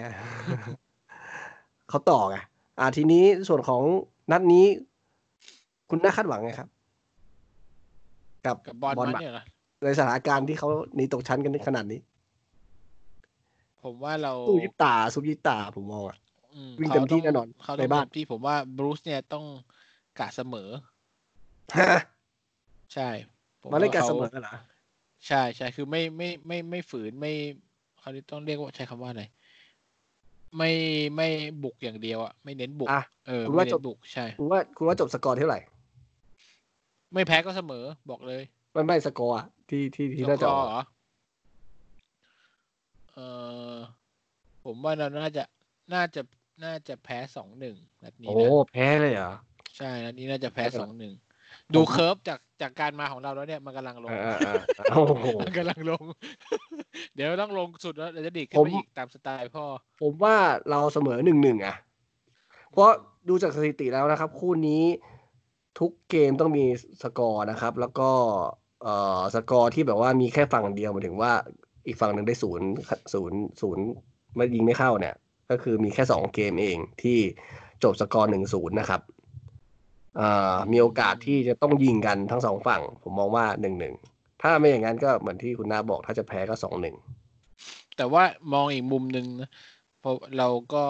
[1.90, 2.38] เขาต่อไง
[2.80, 3.82] อ่าทีนี้ส่วนของ
[4.32, 4.66] นัดนี้
[5.90, 6.68] คุณน่าคาดหวังไงครับ
[8.46, 9.44] กับกับบอลบอลมันบัตเนี่ยเหรอ
[9.84, 12.00] ในสถานการณ์ที่เขาหนีตกชั้นกันขนาดนี้
[13.84, 16.18] ผมว่าเราสู้ยิบตาสู้ยิบตาผมมองอะ
[16.54, 19.46] อืมวิ่งเต็มที่ขาแน่นอนเขาในต้องบ้านเต็มที่ผมว่าบรูซเนี่ยต้อง
[20.20, 20.70] กะเสมอ
[22.94, 23.10] ใช่
[23.62, 24.52] ผมาเล่นกันว่ขเสมอกันเหรอ
[25.28, 27.34] ใช่ใช่คือไม่ไม่ไม่ไม่ฝืนไม่
[28.00, 29.24] เขาเรียกต้องเรียกว่าใช้คำว่าอะไร
[30.58, 30.72] ไม่
[31.16, 31.28] ไม่
[31.64, 35.60] บุกอย่างเดียวอะไม่เน้นบุกอะเออคุณไม่ว่าเน้จบนบุกใช่คุณว่าคุณว่าจบสกอร์เท่าไหร่
[37.14, 40.91] ไม่แพ้ก็เสมอบอกเลยไม่ไม่สกอร์อะที่ที่ที่สน่ากจะอออกร์เหรอเอ
[44.74, 45.44] ผมว่าเราน่าจะ
[45.94, 46.22] น่าจะ
[46.64, 49.32] น่าจะแพ้สองหนึ่งนัดนี้โอ้นะแพ้เลยเหรอ
[49.78, 51.14] ใช่นัดนี้น่าจะแพ้ไม่เป็นสไรองหนึ่ง
[51.74, 56.04] ดูเคิร์ฟจากจากการมาของเราแล้วเนี่ยมันกำลังลง อ่าอ่าอ่าโอ้โห มันกำลังลง
[57.16, 59.66] เดี๋ยวต้องลงสุดแล้วเดี๋ยวจะดีดขึ้ผนมไปอีกตามสไตล์พ่อ
[60.02, 60.36] ผมว่า
[60.70, 61.76] เราเสมอหนึ่งหนึ่งอะ
[62.72, 62.90] เพราะ
[63.30, 64.84] ดูจากสถิติแล้วนะครับ คู่นี้
[65.80, 66.66] ทุกเกมต้องมี
[67.04, 68.10] สกอร์นะครับ แล้วก็
[68.84, 71.32] เอ่อสกอร์ที่แบบว่ามีแค่ฝั่งเดียวหมายถึงว่า
[71.88, 72.68] อีกฝั่งหนึ่งได้ศูนย์
[73.14, 73.86] ศูนย์ศูนย์
[74.36, 75.16] ไม่ยิงไม่เข้าเนี่ย
[75.50, 77.18] ก็คือมีแค่สองเกมเองที่
[77.84, 79.02] จบสกอร์หนึ่งศูนย์นะครับ
[80.18, 83.96] เอ่อมีโอกาสที่จะต้องยิงกันทั้งสองฝั่ง ผมมองว่าหนึ่งหนึ่ง
[84.42, 86.96] ถ้าไม่อย่างนั้นก็เหมือนที่คุณนาบอกถ้าจะแพ้ก็สองหนึ่ง
[87.98, 89.50] แต่ว่ามองอีกมุมหนึ่งนะ
[90.00, 90.84] เพราะเราก็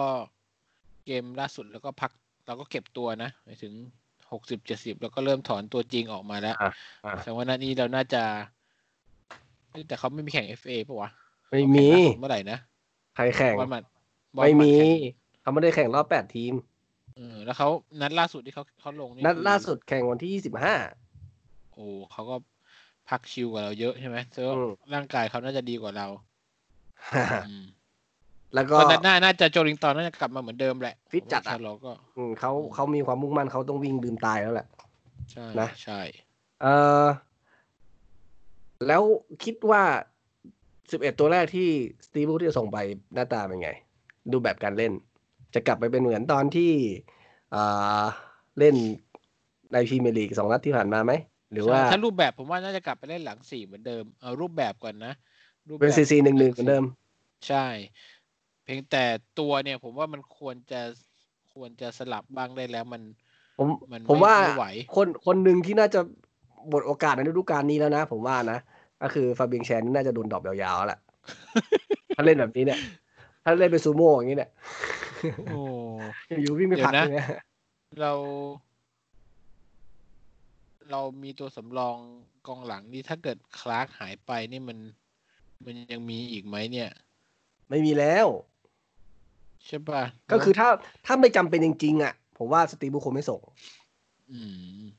[1.06, 2.10] เกมล่าสุดแล้วก็พัก
[2.46, 3.72] เราก็เก็บตัวนะไปถึง
[4.32, 6.72] หกสิบเจ็ดสิบแล้วก็เริ่มถอนตัวจริงออกมาแล้วอะ
[7.04, 8.22] อะแสดงว่านัดนี้เราน่าจะ
[9.70, 11.10] เอ้ยแต่เขาไม่มีแข่ง FA ปะวะ
[11.50, 12.58] ไม่มีเขาแข่งล่าสุดเมื่อไหร่นะ
[13.14, 13.82] ใครแข่งบอลมัด
[14.36, 14.94] บอลไม่ดมีแข่ง
[15.42, 16.54] เขาไม่ได้แข่งรอบแปดทีม
[17.16, 17.68] เออแล้วเขา
[18.00, 20.74] นัดล่าสุดที่เขาเขาลงนี่นัดคือล่าสุดแข่งวันที่ยี่สิบห้า
[21.74, 22.36] โอ้เขาก็
[23.08, 26.06] พักชิวกว่าเราเยอะใช่ไหมเจออืมร่างกายเขาน่าจะดีกว่าเรา
[27.46, 27.64] อืม
[28.54, 34.66] แล้วก็ก็นัดหน้าน่าจะโจลิงตันน่าจะกลับมาเหมือนเดิมแหละฟิตจัดอะชาร์ลอตก็อืมเขาเขามีความมุ่งมั่นเขาต้องวิ่งลืมตายแล้วแหละ
[35.32, 36.00] ใช่นะใช่
[36.62, 36.66] เอ
[37.04, 37.06] อ
[38.86, 39.02] แล้ว
[39.44, 39.82] คิดว่า
[40.92, 41.68] สิบเอ็ดตัวแรกที่
[42.06, 42.78] สตีบูที่จะส่งไป
[43.14, 43.70] หน้าตาเป็นไง
[44.32, 44.92] ดูแบบการเล่น
[45.54, 46.70] จะกลับไปเป็นเหมือนตอนที่
[47.54, 48.02] อ่า
[48.58, 48.74] เล่น
[49.72, 51.12] ในพรีเมียร์ลีกสองนัดที่ผ่านมาไหม
[51.52, 55.12] หรือว่าใช่ถ้ารูปแบบผมว่าน่าจะกลับไปเล่นหลังสี่เหมือนเดิมเอารูปแบบก่อนนะ
[55.68, 56.84] รูปเป็นแบบซีซีหนึ่งหนึ่งเหมือนเดิม
[57.48, 57.66] ใช่
[58.64, 59.04] เพียงแต่
[59.40, 60.80] ตัวเนี่ยผมว่ามันควรจะ
[61.54, 63.02] ควรจะสลับบ้างได้แล้วมัน
[63.58, 66.00] ผมมันผมไม่ว่าไม่ไหวคนคนหนึ่งที่น่าจะ
[66.68, 68.58] หมดโอกาสในฤดูกาลนี้แล้วนะ ผมว่านะ
[69.02, 71.00] ก็คือฟาเบียนแชร์นี่น่าจะโดน drop ยาวๆแล้วแหละ
[72.16, 72.78] ถ้าเล่นแบบนี้เนี่ย
[73.44, 74.50] ถ้าเล่นเป็นซูโม่อย่างนี้เนี่ย
[75.46, 75.60] โอ้
[76.42, 77.28] อยู่วิ่งไปผลักเดี๋ยวนะเนี่ย
[78.00, 78.12] เรา
[80.90, 81.96] เรามีตัวสำรอง
[82.46, 84.78] กองหลังนี่ถ้าเกิดคลาร์กหายไปนี่มัน
[85.64, 86.90] มันยังมีอีกไหมเนี่ย
[87.68, 88.26] ไม่มีแล้ว
[89.66, 90.68] ใช่ป่ะก็คือถ้า
[91.06, 93.81] ถ้าไม่จำเป็นจริงๆอะ ผมว่าสตีฟบรูซคงไม่ส่งอืม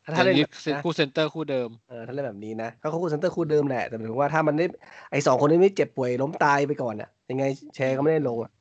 [0.03, 4.65] ถ้าถ้าเล่นอย่งแบบนะคู่เซนเตอร์คู่เดิมเออถ้าเล่นแบบนี้นะเขาคู่เซนเตอร์คู่เดิมแหละแต่หมายถึงว่าถ้ามันได้
[5.11, 7.43] ไอสองคนนี้ไม่เจ็บป่วยล้มตายไปก่อนอะ ยังไง
[7.75, 8.51] แชร์ก็ไม่ได้ลงอะ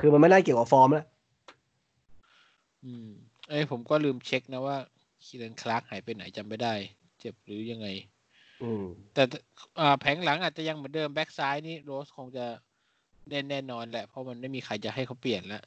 [0.00, 1.04] คือมันไม่ได้เกี่ยวกับฟอร์มแล้ว
[2.84, 3.08] อืม
[3.48, 4.76] เอ้ยผมก็ลืมเช็คนะว่า
[5.24, 6.74] คีแรนคลาร์กหายไปไหนจำไม่ได้
[7.20, 7.86] เจ็บหรือยังไง
[8.62, 9.22] อืม แต่
[9.80, 12.46] อ่าแผงหลังอาจจะยังเหมือนเดิมแบ็กซ้ายนี่โรสคงจะ
[13.30, 15.62] เล่นแน่นอนแหละ เพราะมันไม่มีใครจะให้เขาเปลี่ยนแล้ว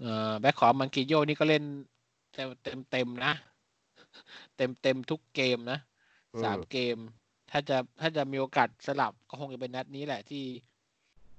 [0.00, 1.64] เอ่อแบ็กขวามันกีโยนี่ก็เล่น
[2.36, 3.32] เต็มเต็มเต็มนะ
[4.56, 5.78] เต็มเต็มทุกเกมนะ
[6.34, 6.96] อืมสามเกม
[7.50, 10.44] ถ้าจะถ้าจะมีโอกาสสลับก็คงจะเป็นนัดนี้แหละที่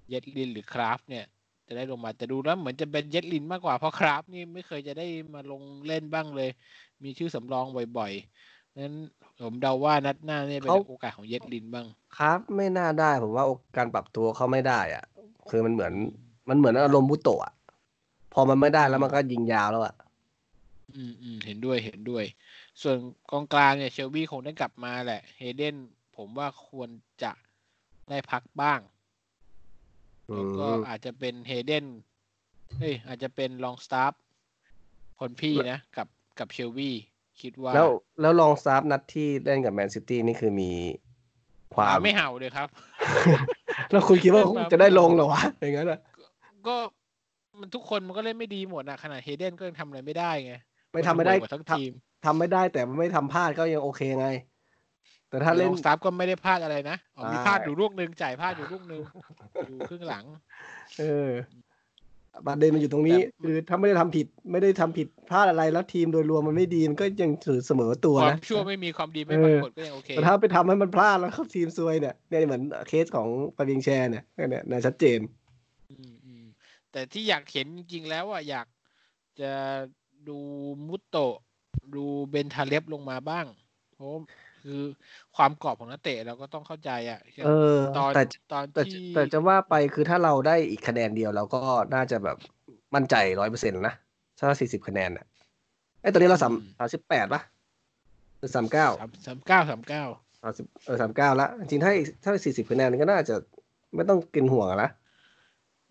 [0.09, 1.25] เยดลินหรือคราฟ เนี่ย
[1.67, 6.49] จะได้ลงมาแต่ดูแล้วเหมือนจะเป็นเยดลินมากกว่าเพราะคราฟ นี่ไม่เคยจะได้มาลงเล่นบ้างเลย
[7.03, 7.65] มีชื่อสำรอง
[7.97, 8.95] บ่อยๆนั้น
[9.41, 11.85] ผมเดาว่านัดหน้าเนี่ยเป็นเขาโอกาสของเยดลินบ้าง
[12.17, 13.45] ครับไม่น่าได้ผมว่า
[13.77, 15.05] การปรับตัวเขาไม่ได้อะ
[15.49, 15.93] คือมันเหมือน
[16.49, 17.53] มันเหมือนอารมณ์บุโตะอะ
[18.33, 19.95] พอมันไม่ได้แล้วมันก็ยิงยาวแล้วอะ
[20.97, 22.25] อืมอืมเห็นด้วยเห็นด้วย
[22.81, 22.97] ส่วน
[23.31, 25.75] กองกลางเนี่ยเชลบี้คงได้กลับมาแหละเฮเดน
[26.15, 26.89] ผมว่าควร
[27.23, 27.31] จะ
[28.09, 28.79] ได้พักบ้าง
[30.33, 31.85] แล้วก็อืมอาจจะเป็นเฮเดน
[32.79, 34.21] เฮ้ยอาจจะเป็นลองสตาร์
[35.19, 36.07] คนพี่นะกับ
[36.39, 36.95] กับเชลบี้
[37.41, 37.89] คิดว่า แล้ว
[38.21, 40.71] แล้วลองซาฟนัดที่เล่นกับแมนซิตี้นี่คือมี
[41.73, 42.67] ควาหามไม่เห่าเลยครับ
[43.91, 45.99] แล้วคุณคิดว่าเล่นมาจะได้ลงเหรอวะอย่างนั้นอะ
[46.67, 46.75] ก็
[47.59, 50.53] มันทุกคนมันก็เล่นไม่ดีหมดนะขนาดเฮเดนก็ยังทำอะไรไม่ได้ไง
[50.91, 51.91] ไม่ทำไม่ได้นห่วยกว่าทั้งทำทีม
[52.25, 54.29] ทำไม่ได้แต่ไม่ทำพลาดก็ยังโอเคไง
[55.29, 59.01] แต่ถ้าเล่นลองสตาร์ก็ไม่ได้พลาดอะไรนะอ๋อมีใช่พลาดอยู่ลูกหนึ่งจ่ายพลาดอยู่ลูกหนึ่ง
[59.69, 60.25] อยู่ครึ่งหลัง
[60.99, 61.29] เออ
[62.45, 75.19] ประเด็นมันอยู่ตรงนี้แต่คือถ้าไม่ได้ทำผิดไม่ได้ทำผิดพลาดอะไรแล้วทีมโดยรวมมันไม่ดีมันก็ยังถือเสมอตัวความนะชั่วไม่มีความดีไม่เอปอรากฏก็ยังโอเคแต่ถ้าไปทำให้มันพลาดแล้วเข้าทีมซวยเนี่ยเนี่ยเหมือนเคสของฟาเบียนแชร์เนี่ยเนี่ยเนี่ยชัดเจน
[75.91, 76.45] อืมอืม
[76.91, 78.67] แต่ที่อยากเห็นจริงๆแล้วอะอยาก
[79.39, 79.51] จะ
[80.29, 80.37] ดู
[80.87, 81.35] มุตโตะ
[81.95, 83.45] ดูเบนทาเลฟลงมาบ้าง
[83.93, 84.09] เพราะ
[84.63, 84.81] คือ
[85.35, 91.59] ความกรอบของนักเตะเราก็ต้องเข้าใจอะเออตอนแต่ตอนแต่ที่แต่จะว่าไปคือถ้าเราได้อีกคะแนนเดียวเราก็
[91.95, 92.37] น่าจะแบบ
[92.95, 93.95] มั่นใจร้อยเปอร์เซ็นต์นะ
[94.39, 95.25] ถ้าสี่สิบคะแนนอะ
[96.01, 97.41] ไอ้ยตอนนี้เราสามสามสิบแปดปะ
[98.37, 100.03] หรือสามเก้าสามสามเก้าสามเก้า
[100.41, 103.35] สามสิบเออสามเก้าละจริงๆถ้าอีกถ้าสี่สิบคะแนนก็น่าจะ
[103.95, 104.89] ไม่ต้องกินห่วงอะนะ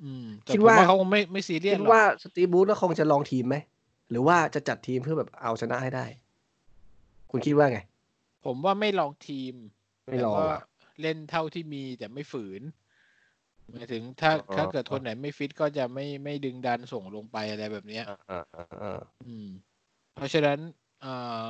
[0.03, 3.57] อืมแต่คิดผมว่าว่าเขาคงไม่ไม่ซีเรียสคิดหรอกว่าสตีบูธก็คงจะลองทีมไหม
[4.11, 6.07] หรือว่าจะจัดทีมเพื่อแบบเอาชนะให้ได้
[7.31, 7.81] คุณคิดว่าไง
[8.45, 9.55] ผมว่าไม่ลองทีม
[10.07, 10.61] ไม่ลองแต่ก็อะ
[11.03, 12.63] เล่นเท่าที่มีแต่ไม่ฝืน
[13.73, 19.49] หมายถึงถ้าอ๋อถ้าเกิดคนไหนไม่ฟิตก็จะไม่ไม่ดึงดันส่งลงไปอะไรแบบเนี้ยอ่าอ่าอ่าอืม
[20.15, 20.59] เพราะฉะนั้น
[21.03, 21.15] เอ่
[21.45, 21.47] อ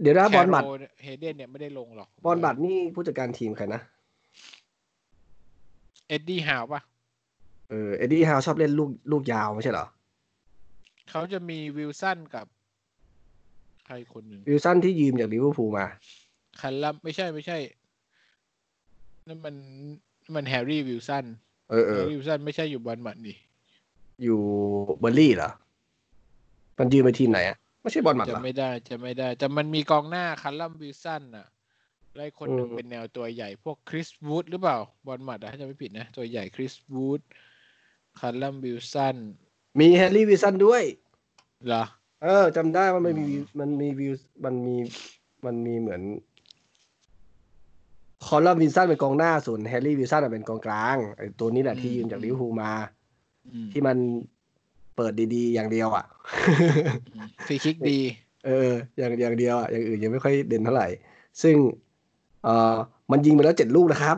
[0.00, 0.66] เดี๋ยวนะบอลบัตร
[1.02, 3.80] เฮเดนเนี่ยไม่ได้ลงหรอก บอร์นมัธนี่ผู้จัดการทีมใครนะ
[6.08, 6.80] เอ็ดดี้ฮาวปะ
[7.70, 9.86] เออ เอ็ดดี้ฮาวชอบเล่นลูกลูกยาวไม่ใช่เหรอ
[11.10, 12.46] เขาจะมีวิลสันกับ
[13.86, 15.86] ใครคนหนึ่งวิลสันที่ยืมจากลิเวอร์พูลมา
[16.60, 17.58] คัลลัมไม่ใช่ไม่ใช่
[19.26, 19.54] นั่นมัน
[20.22, 21.24] นั่นมันแฮร์รี่วิลสัน
[21.70, 23.36] เออเอแฮร์รี่วิลสันไม่ใช่อยู่บอร์นมัธนี่
[24.22, 24.40] อยู่
[24.98, 25.50] เบิร์นลีย์เหรอ
[26.78, 31.46] มันยืมไปทีมไหนอะไม่ใช่บอร์นมัธจะเหรอไม่ได้จะไม่ได้ แต่มันมีกองหน้าคัลลัมวิลสันน่ะ
[32.16, 37.20] ไล่คนหนึ่งอืมเป็นแนวตัวใหญ่พวกคริสวูดหรือเปล่า บอร์นมัธอะถ้าจะไม่ผิดนะ ตัวใหญ่คริสวูด
[38.20, 39.16] คัลลัมวิลสัน
[39.80, 40.82] มีแฮร์รี่วิลสันด้วย
[41.66, 41.84] เหรอ
[42.22, 44.76] เออจำได้ว่ามันมีอืมมันมีวิวมันมี
[45.46, 46.02] มันมีเหมือน
[48.26, 52.70] คัลลัมวิลสันเป็นกองหน้าส่วนแฮร์รี่วิลสันเป็นกองกลางไอ้ตัวนี้แหละที่ยืมจากลิเวอร์พูลมา
[53.52, 53.96] อืมที่มัน
[54.96, 56.04] เปิดดีๆ อย่างเดียวอะ
[57.46, 57.98] ฟรีคิกดี
[58.46, 60.88] เออ อย่างอย่างเดียวอะอย่างอื่นยังไม่ค่อยเด่นเท่าไหร่
[61.42, 61.56] ซึ่ง
[62.44, 62.74] เอ่อ
[63.10, 64.16] มันยิงไปแล้วเจ็ดลูกนะครับ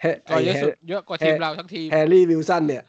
[0.00, 2.82] แฮก็เยอะไอ้สุดเยอะกว่าทีมเราทั้งทีมแฮร์รี่วิลสันเนี่ย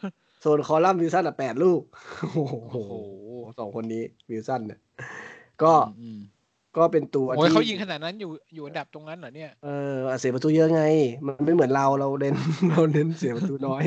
[0.46, 1.82] ส่วนคัลลัมวิลสันอะแปดลูก
[2.20, 2.94] โอ้โหโอ้โห
[3.60, 4.80] สองคนนี้วิลสันเนี่ย
[5.64, 6.20] ก็อืม
[6.78, 10.84] ก็เป็นตัวโอ้ยที่เขายิงขนาดนั้นอยู่อยู่อันดับตรงนั้นเหรอเนี่ยเออเสียประตูเยอะไง
[11.26, 12.36] มันไม่เหมือนเราเราเน้น
[12.72, 13.84] เราเน้นเสียประตูน้อย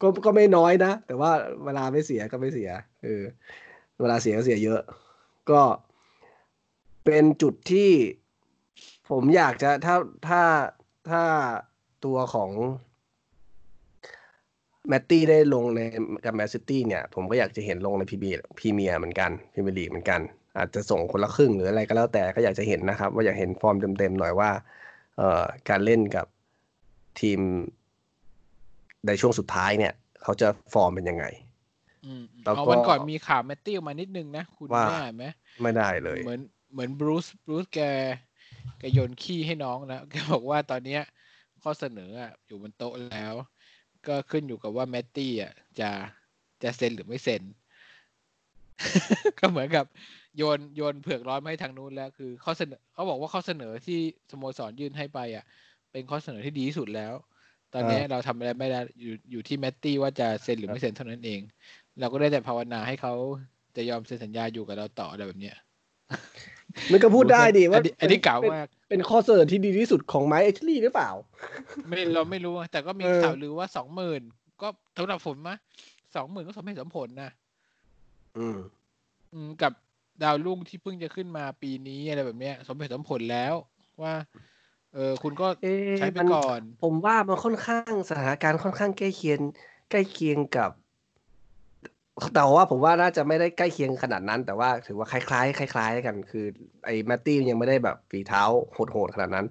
[0.00, 1.30] ก็ก็ไม่น้อยนะ แต่ว่า
[1.64, 2.70] เวลาไม่เสียก็ไม่เสีย
[3.04, 3.22] เออ
[4.00, 4.80] เวลาเสียก็เสียเยอะ
[5.50, 5.62] ก็
[7.04, 7.90] เป็นจุดที่
[9.10, 9.96] ผมอยากจะถ้า
[10.28, 10.42] ถ้า
[11.10, 11.22] ถ้า
[12.04, 12.50] ตัวของ
[14.88, 15.80] แมตตี้ได้ลงใน
[16.24, 20.20] กับแมนซิตี้เนี่ย ผมก็อยากจะเห็นลงในพรีพรีเมียร์เหมือนกันพรีเมียร์ลีกเหมือนกัน
[20.56, 24.50] อาจจะส่งคนละครึ่งหรืออะไรก็แล้วแต่ก็อยากจะเห็นนะครับ ว่าอยากเห็นฟอร์มเต็มๆหน่อยว่า
[25.16, 26.26] เอ่อการเล่นกับ
[27.20, 27.40] ทีม
[29.06, 29.92] ในช่วงสุดท้ายเนี่ย
[30.22, 31.24] เขาจะฟอร์มเป็นยังไง
[32.06, 35.24] อืมแล้วก็เอาวันก่อนมีข่าวแมตตี้ออกมานิดนึงนะ คุณว่าแม่ไหม
[35.62, 36.40] ไม่ได้เลย เหมือน
[36.72, 37.80] เหมือนบรูซบรูซแก
[38.78, 41.02] แกโยนขี้ให้น้องนะแกบอกว่าตอนเนี้ย
[41.62, 43.34] ข้อเสนออะอยู่บนโต๊ะแล้ว
[44.08, 45.90] ก็ขึ้นอยู่กับว่าแมตตี้อะจะ
[46.62, 47.42] จะเซ็นหรือไม่เซ็น
[49.38, 49.84] ก็เหมือนกับ
[50.36, 53.98] โยนโยนเผือกร้อนมาให้ทางนู้นแล้ว คือข้อเสนอเขาบอกว่าข้อเสนอที่
[54.30, 55.44] สโมสรยื่นให้ไปอะ
[55.92, 57.14] เป็นข้อเสนอที่ดีที่สุดแล้ว
[57.72, 61.40] ตอนเนี้ยเราทำอะไรไม่ได้อยู่อยู่ที่แมตตี้ว่าจะเซ็นหรือไม่เซ็นเท่านั้นเอง
[62.00, 63.14] เราก็ได้แต่ภาวนาให้เขา
[63.76, 65.56] จะยอมเซ็นสัญญาอยู่กับเราต่ออะไรแบบเนี้ย
[66.92, 71.10] มันก็พูดได้ดิว่าอันนี้อันนี้เก่าเป็นมาก เป็นข้อเสนอที่ดีที่สุดของไมค์เอชลี่หรือเปล่า
[71.88, 74.22] ไม่เราไม่รู้อะแต่ก็มีเออข่าวลือว่าสองหมื่น
[74.62, 75.56] ก็สำหรับผมนะ
[76.16, 77.30] สองหมื่นก็สมเหตุสมผลนะ
[78.38, 78.58] อืม
[79.32, 79.72] อืมกับ
[80.22, 83.54] ดาวรุ่งที่เพิ่งจะขึ้นมาปีนี้อะไรแบบเนี้ย สมเหตุสมผลแล้ว
[84.02, 84.14] ว่า
[84.94, 89.40] เออคุณก็เอ๊ะใช้ไปมันก่อน ผมว่ามันค่อนข้างสถานการณ์ค่อนข้างใกล้เคียง
[89.90, 90.70] ใกล้เคียงกับ
[92.34, 96.44] แต่ว่าผมว่าน่าจะไม่ได้ใกล้เคียงขนาดนั้น แต่ว่าถือว่าคล้ายๆคล้าย ๆ กัน คือ
[96.84, 99.46] ไอ้แมตตี้ยังไม่ได้แบบฝีเท้าโหดๆขนาดนั้น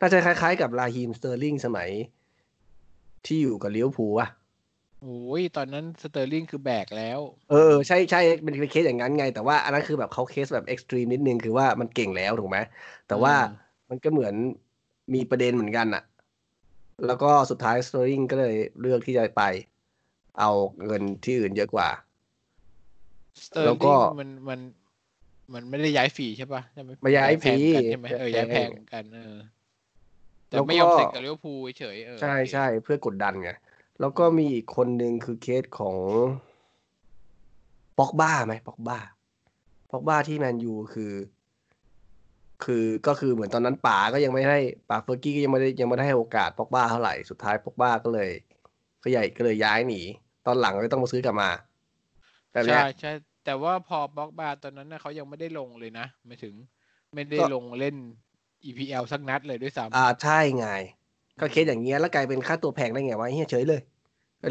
[0.00, 1.90] น่าจะคล้าย ๆ กับราฮีมสเตอร์ลิงสมัย
[3.26, 4.28] ที่อยู่กับลิเวอร์พูลอะ
[5.02, 12.58] โอ้ยตอนนั้นสเตอร์ลิงคือแบกแล้ว เออใช่ใช่เป็นเป็นเคสอย่างนั้นไง แต่ว่าอันนั้นคือแบบเขาเคสแบบ extreme นิดนึงคือว่ามันเก่งแล้วถูกไหม
[13.08, 13.56] แต่ว่าอืม
[13.88, 14.34] มันก็เหมือน
[15.14, 16.02] มีประเด็นเหมือนกันอะ
[17.06, 19.42] แล้วก็สุดท้ายสเตอร์ลิงก็เลยเลือกที่จะไป
[20.38, 20.50] เอา
[20.86, 22.07] เงินที่อื่นเยอะกว่าสเตอร์
[23.64, 24.60] แล้วก็ลิงมันมัน
[25.54, 29.36] มันไม่ได้ย้ายฟรีใช่ปะใช่ไหมไม่ย้ายฟรีแพงกันใช่ไหมเออย้ายแพงกันเออ
[30.48, 33.50] แต่แล้วก็ไม่ยอมเซ็นกับลิเวอร์พูลเฉยๆเออใช่โอเคใช่เพื่อกดดันไง
[34.00, 35.96] แล้วก็มีอีกคนหนึ่งคือเคสของ
[37.98, 38.98] ป็อกบ้าไหมป็อกบ้า
[39.90, 41.12] ป็อกบ้าที่แมนยูคือ
[42.64, 48.30] คือก็คือเหมือนตอนนั้นป๋าก็ยังไม่ได้ป๋าเฟอร์กี้ก็ยังไม่ได้ยังไม่ได้ให้โอกาสป็อกบ้าเท่าไหร่สุดท้ายป็อกบ้าก็เลย
[49.02, 50.00] ก็ใหญ่ก็เลยย้ายหนี
[50.46, 51.50] ตอนหลังก็ต้องมาซื้อกลับมา
[52.52, 53.12] แบบเนี้ใช่ยใช่
[53.48, 56.54] แต่ว่าพอบล็อกบาร์ตอนนั้นนะเขายังไม่ได้ลงเลยนะไม่ถึง
[57.14, 57.96] ไม่ได้ก็ลงเล่น
[58.64, 60.68] EPL สักนัดเลยด้วยซ้ำอ่าใช่ไง
[61.40, 63.80] ก็เคสอย่างเงี้ยแล้วกลายเป็นค่าตัวแพงได้ไงวะเฮียเฉยเลย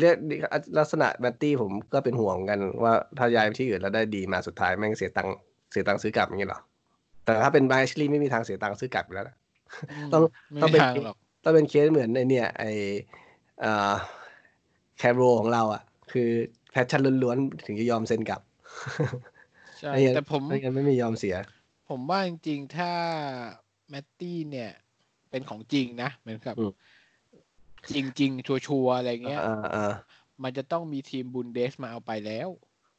[0.02, 0.16] เรียก
[0.78, 5.36] ลักษณะแบตตี้ผมก็เป็นห่วงกันว่าถ้าย้ายไปที่อื่นแล้วได้ดีมาสุดท้ายแม่งเสียตังค์
[5.72, 6.60] เสียตังค์ซื้อกลับอย่างเงี้ยเหรอ
[7.26, 9.36] แต่ถ้าเป็นไบชลีไม่มีทางเสียตังค์ซื้อกลับอยู่แล้วนะ
[10.08, 12.64] มต้องไม่ต้องเป็นทางหรอกต้องเป็นเคสเหมือนในเนี่ยไอ
[13.62, 13.94] เอ่อ
[14.98, 15.82] แคร์โรลล์ของเราอะ
[16.12, 16.30] คือ
[16.72, 18.42] passion ล้วนๆถึงจะยอมเซ็นกลับ
[19.80, 21.36] ใช่ไม่งั้นแต่ผมไม่งั้นไม่มียอมเสีย
[21.88, 22.94] ผมว่าจริงๆ ถ้า
[23.90, 24.72] แมตตี้เนี่ย
[25.30, 26.88] เป็นของจริงนะเหมือนกับอืม
[27.92, 29.82] จริง ๆ sure ๆ อะไรเงี้ยอ่าอ่า
[30.44, 32.50] มันจะต้องมีทีมบุนเดสลีกามาเอาไปแล้ว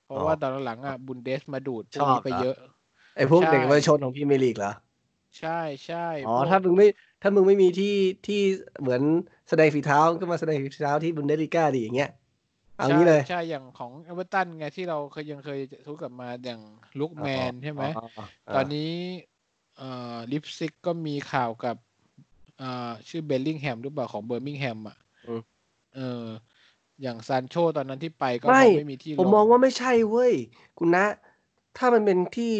[0.05, 2.57] เพราะอ๋อว่าตอนหลังๆอะบุนเดสมาดูดพชวกอบนี้ไปเหรอเยอะ
[3.14, 4.71] ไอพวกใช่เด็กเยาวชนของพรีเมียร์ลีกเหรอ
[5.38, 6.87] ใช่ใช่อ๋อพวกถ้ามึงไม่
[7.23, 7.87] ถ้ามึงไม่มีที่
[8.25, 8.35] ที่
[8.81, 9.03] เหมือน
[9.49, 12.09] แสดงฝีเท้าก็มาแสดงฝีเท้าที่บุนเดสลิก้าดีอย่างเงี้ย
[12.79, 16.61] เอางี้เลยใช่ใช่อย่างของเอเวอร์ตันไงที่เราเคยยังเคยทุกกลับมาอย่าง
[17.01, 17.85] ลุกแมนใช่ไหม
[18.55, 18.91] ตอนนี้
[19.79, 21.77] เอ่อลิปซิกก็มีข่าวกับ
[22.59, 25.41] เอ่อชื่อเบลลิงแฮมหรือเปล่าของเบอร์มิงแฮมอะอืม
[25.95, 26.25] เออ
[27.03, 30.33] อย่างซานโชตอนนั้นที่ไปก็ไม่คงไม่มีที่ลผมมองว่าไม่ใช่เว้ย
[30.79, 31.07] คุณนะ
[31.79, 32.53] ถ้ามันเป็นที่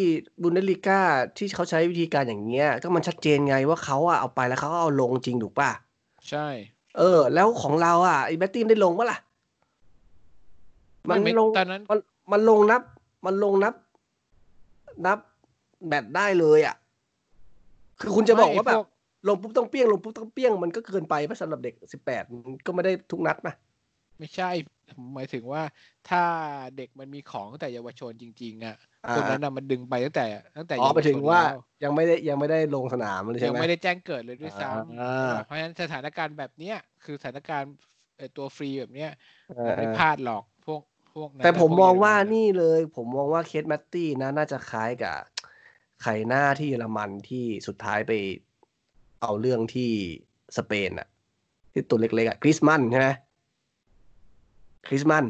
[0.43, 1.01] บุนเดสลิก้า
[1.39, 5.71] ที่เขาใช้วิธีการอย่างเงี้ย ก็มันชัดเจนไงว่าเขาอะเอาไปแล้วเขาก็เอาลงจริงถูกป่ะ
[6.29, 6.49] ใช่
[6.97, 9.19] เออ แล้วของเราอะไอ้แบตตี้ได้ลงปะล่ะ
[11.11, 11.99] มันไม่ลงตอนนั้นมัน
[12.33, 12.83] มันลงนับ
[13.27, 13.75] มันลงนับ
[15.07, 15.19] นับ
[15.89, 16.77] แบตได้เลยอะ
[18.01, 18.85] คือคุณจะบอกว่าแบบไม่พว
[19.29, 22.23] ลงปุ๊บต้องเปี้ยงลงปุ๊บต้องเปี้ยงมันก็เกินไปป่ะสำหรับเด็กสิบแปด
[22.67, 23.55] ก็ไม่ได้ทุกนัดนะ
[24.19, 24.51] ไม่ใช่
[25.15, 25.63] หมายถึงว่า
[26.09, 26.23] ถ้า
[26.77, 28.77] เด็กมันมีของตั้งแต่เยาวชนจริง ๆ อะ
[29.09, 37.75] อ่าคนนั้นน่ะมันดึงไปตั้งแต่ ตั้งแต่อ๋อเยาวไปชถึงนว่าแล้วยังไม่ได้ยังไม่ได้ลงสนามเลยใช่ยังไหมไม่ได้แจ้งเกิดเลยด้วยซ้อ่าำเพราะฉะนั้นสถานการณ์แบบเนี้ยคือสถานการณ์
[38.19, 39.11] ไอ้ตัวฟรีแบบเนี้ย
[39.49, 40.48] เอมันอไม่เออพลาดหรอกพ
[41.21, 45.17] วกพวกนั้นแต่ผมพกมองเยรว่าอะนี่เลย ผมมองว่าเคสแมตตี้นะน่าจะคล้ายกับ
[46.03, 48.13] ไข่หน้าที่เยอรมันที่สุดท้ายไป
[49.23, 49.91] เอาเรื่องที่
[50.57, 51.09] สเปนอะ
[51.73, 53.09] ที่ตัวเล็กๆอะคริสมันใช่ไหม
[54.87, 55.25] คริสมัน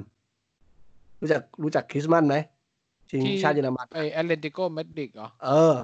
[1.20, 2.36] รู้จักรู้จักคริสมันไหม
[3.10, 5.76] ทีมชาติเยอรมันไอแอตเลนติโกมาดริดเหรอเออ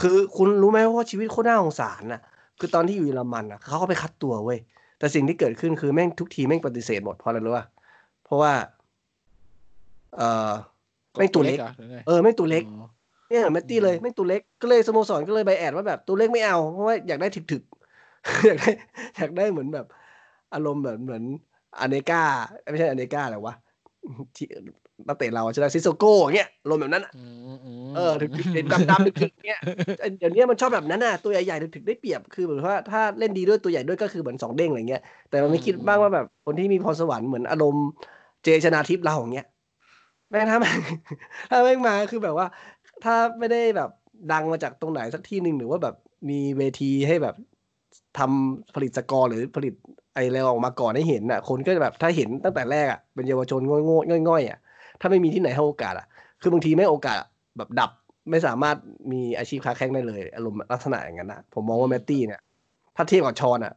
[0.00, 2.20] คือคุณรู้ไหมว่าชีวิตโคตรน่าสงสารน่ะ
[2.58, 4.58] คือตอนที่อยู่เยอรมันน่ะเขาก็ไปคัดตัวเว้ย
[4.98, 7.66] แต่สิ่งที่เกิดขึ้นคือแม่งทุกทีมแม่งปฏิเสธหมดเพราะอะไรรู้ป่ะ
[8.24, 8.52] เพราะว่า
[10.18, 10.50] เออ
[11.16, 12.86] แม่งตัวเล็กหรอหรือไงเออแม่งตัวเล็กอ๋อ
[13.28, 18.70] เนี่ยแมตตี้เลยแม่งตัวเล็กก็เลยสโมสรก็เลย bias ว่าแบบตัวเล็กไม่เอาเพราะว่าอยากได้ถึกๆอยากได้
[19.16, 19.86] อยากได้เหมือนแบบ
[20.54, 21.22] อารมณ์แบบเหมือน
[21.80, 22.22] อเนกา
[22.70, 23.54] ไม่ใช่อเนกาอะไรวะ
[24.36, 24.46] ที่
[25.08, 27.22] นักเตะเราใช่ไหมซิโซโก้อย่างเงี้ยอารมณ์แบบนั้นอะอื
[27.54, 27.56] ม
[27.90, 29.60] มเออถึงเห็นดำๆถึกๆเนี้ย
[30.18, 37.84] เดี๋ยวนี้มันชอบแบบนั้นน่ะตัวใหญ่ๆถึกๆได้เปรียบคือเหมือนว่าถ้าเล่นดีด้วยตัวใหญ่ด้วยก็คือเหมือนสองเด้งอะไรเงี้ยแต่มันไม่คิดบ้างว่าแบบคนที่มีพรสวรรค์เหมือนอารมณ์
[38.42, 39.46] เจชนาทิพย์เราอย่างเงี้ย
[40.30, 40.78] แม่งถ้าแม่ง
[41.50, 42.46] ถ้าแม่งมาคือแบบว่า
[43.04, 43.90] ถ้าไม่ได้แบบ
[44.32, 45.94] ดังมาจากตรงไหนสักที่หนึ่งหรือว่าแบบ
[46.30, 47.34] มีเวทีให้แบบ
[48.18, 49.74] ทำผลิตสกอร์หรือผลิต
[50.14, 54.58] ไออะไรออกมาก่อนให้เห็นอะ คนก็จะแบบถ้าเห็นตั้งแต่แรกอะเป็นเยาวชนโง่ๆง่อยๆอะ
[55.00, 56.06] ถ้าไม่มีที่ไหนให้โอกาสอะ
[56.40, 57.16] คือบางทีไม่โอกาส
[57.56, 57.90] แบบดับ
[58.30, 58.76] ไม่สามารถ
[59.12, 62.40] มีอาชีพค้าแข่งได้เลย อารมณ์ลักษณะอย่างนั้นนะผมมองว่าแมตตี้เนี่ย
[62.96, 63.74] ถ้าเทียบกับชอนอะ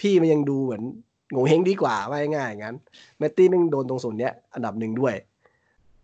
[0.00, 0.82] พี่มันยังดูเหมือน
[1.30, 2.76] โง่เฮงดีกว่าว่าง่ายอย่างนั้น
[3.18, 5.14] แมตตี้มันโดนตรงส่วนเนี้ยอันดับหนึ่งด้วย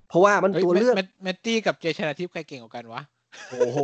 [0.08, 3.02] เพราะว่ามันฮ้ยตัวเลือกแมตแมตตี้กับเจชนาทิพย์ใครเก่งกว่ากันวะ
[3.50, 3.78] โอ้โห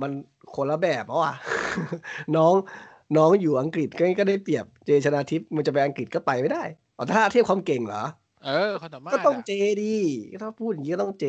[0.00, 0.10] มัน
[0.54, 1.32] คนละแบบเพราะว่า
[2.36, 2.54] น้อง
[3.16, 6.62] น้องอยู่อังกฤษก็ก็ได้เปรียบเจชนาทิพย์มันจะไปอังกฤษก็ไปไม่ได้
[6.98, 8.04] อ๋อถ้าเทียบความเก่งเหรอ
[8.44, 9.96] เออเขาสามารถก็ต้องอะเจดี
[10.42, 11.26] ถ้าพูดอย่างนี้ก็ต้องเจ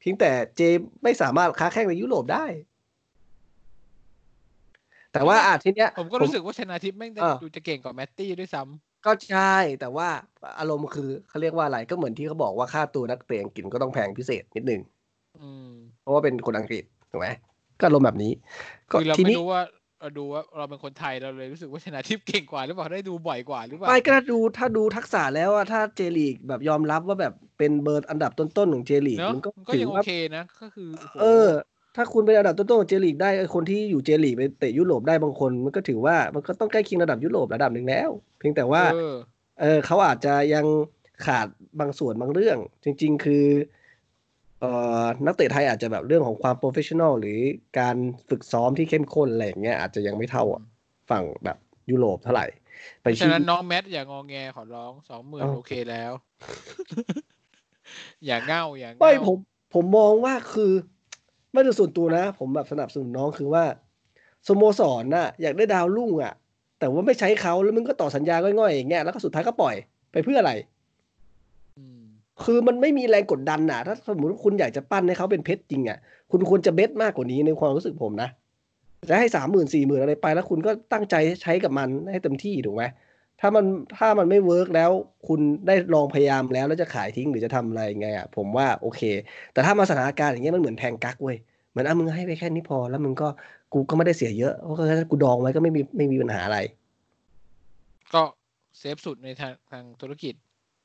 [0.00, 0.60] เพียงแต่เจ
[1.02, 2.44] ไม่สามารถค้าแข่งในยุโรปได้
[5.12, 9.40] แต่ว่าอาทีเนี้ย ผมก็รู้สึกว่าชนาทิพย์แม่งอ่าดูจะเก่งกว่าแมตตี้ด้วยซ้ำ ก็ใช่
[9.80, 10.08] แต่ว่า
[10.58, 14.80] อารมณ์คือเขาเรียกว่าอะไรก็เหมือนที่เขาบอกว่าค่าตัวนักเตะอังกฤษก็ต้องแพงพิเศษนิดนึง
[15.36, 17.28] อืมเพราะว่าเป็นคนอังกฤษถูกไหม
[17.78, 18.32] ก็อารมณ์แบบนี้
[18.92, 19.60] ก็คือเราทีไม่นี้รู้ว่า
[20.00, 31.48] เราดูว่าเราเป็นคนไทยเราเลยรู้สึกว่าชนาทิพย์เก่งกว่าหรือเปล่าได้ดูบ่อยกว่าหรือเปล่าไม่ก็ถ้าดูถ้าดูทักษะแล้วอะถ้าเจลีกแบบยอมรับว่าแบบเป็นเบอร์อันดับต้นๆของเจลีกเนอะมันก็มันก็ถืยัองโอว่าเคนะก็คือโโหเออ
[31.96, 39.14] ถ้าคุณเป็นอันดับต้นๆของเจลีกได้ไอ้คนที่อยู่เจลีกไปเตะยุโรปได้บางคน มันก็ถือว่ามันก็ต้องใกล้เคียงระดับยุโรประดับหนึ่งแล้ว เพียงแต่ว่าเออ
[39.60, 40.66] เออเขาอาจจะยัง
[41.26, 41.46] ขาด
[41.80, 43.46] บางส่วนบางเรื่อง จริง ๆ คือ
[44.60, 44.70] เอ่
[45.02, 47.38] อนักเตะไทยอาจจะแบบเรื่องของความ professional หรือ
[47.78, 47.96] การ
[48.28, 50.44] ฝึกซ้อมที่เข้มข้นอะไรอย่างเงี้ยอาจจะยังไม่เท่า
[51.10, 51.58] ฝั่งแบบ
[51.90, 52.46] ยุโรปเท่าไหร่
[53.00, 56.12] ไปเพราะฉะที่นั้นน้องแมทอย่างงอแงขอร้องสองหมื่นเอ้าโอเคแล้ว
[58.26, 59.38] อย่าเง่าอย่าไม่เง่าผม
[59.74, 60.72] ผมมองว่าคือ
[61.54, 63.64] ไม่โดยส่วนตัวนะ ผมแบบสนับสนุนน้องคือว่า
[64.48, 66.32] สโมสรน่ะอยากได้ดาวรุ่งอะ
[66.78, 69.74] แต่ว่าไม่ใช้เขาแล้วมึงก็ต่อสัญญาง่อยๆอย่างเงี้ยแล้วก็สุดท้ายก็ปล่อย
[70.12, 70.52] ไปเพื่ออะไร
[71.78, 72.02] อืม
[72.44, 75.98] คือมันไม่มีแรงกดดันน่ะ ถ้าสมมติว่าคุณอยากจะปั้นให้เขาเป็นเพชรจริงอะ
[76.30, 78.28] คุณควรจะเบ็ดมากกว่านี้ในความรู้สึกผมนะ
[79.10, 82.84] จะให้สามหมื่นสี่หมื่นอะไรไปแล้วคุณก็ตั้งใจใช้กับมันให้เต็มที่ถูกไหม
[83.40, 83.64] ถ้ามัน
[83.96, 84.90] ถ้ามันไม่เวิร์กแล้ว
[85.28, 89.00] คุณได้ลองพยายามแล้วแล้วจะขายทิ้งหรือจะทำอะไรยังไงอะผมว่าโอเค
[89.52, 91.36] แต่ถ้ามาสถานการณ์อย่างเงี้ยมันเหมือนแทงกักเว้ย
[91.70, 93.28] เหมือนอะมึงให้ไปแค่นี้พอ แล้วมึงก็
[93.72, 96.58] กูก็ไม่ได้เสียเยอะเพราะฉะนั้นกูดองไว้ก็ไม่มีไม่มีปัญหาอะไร
[98.14, 98.22] ก็
[98.78, 100.34] เซฟสุดในทางทางธุรกิจ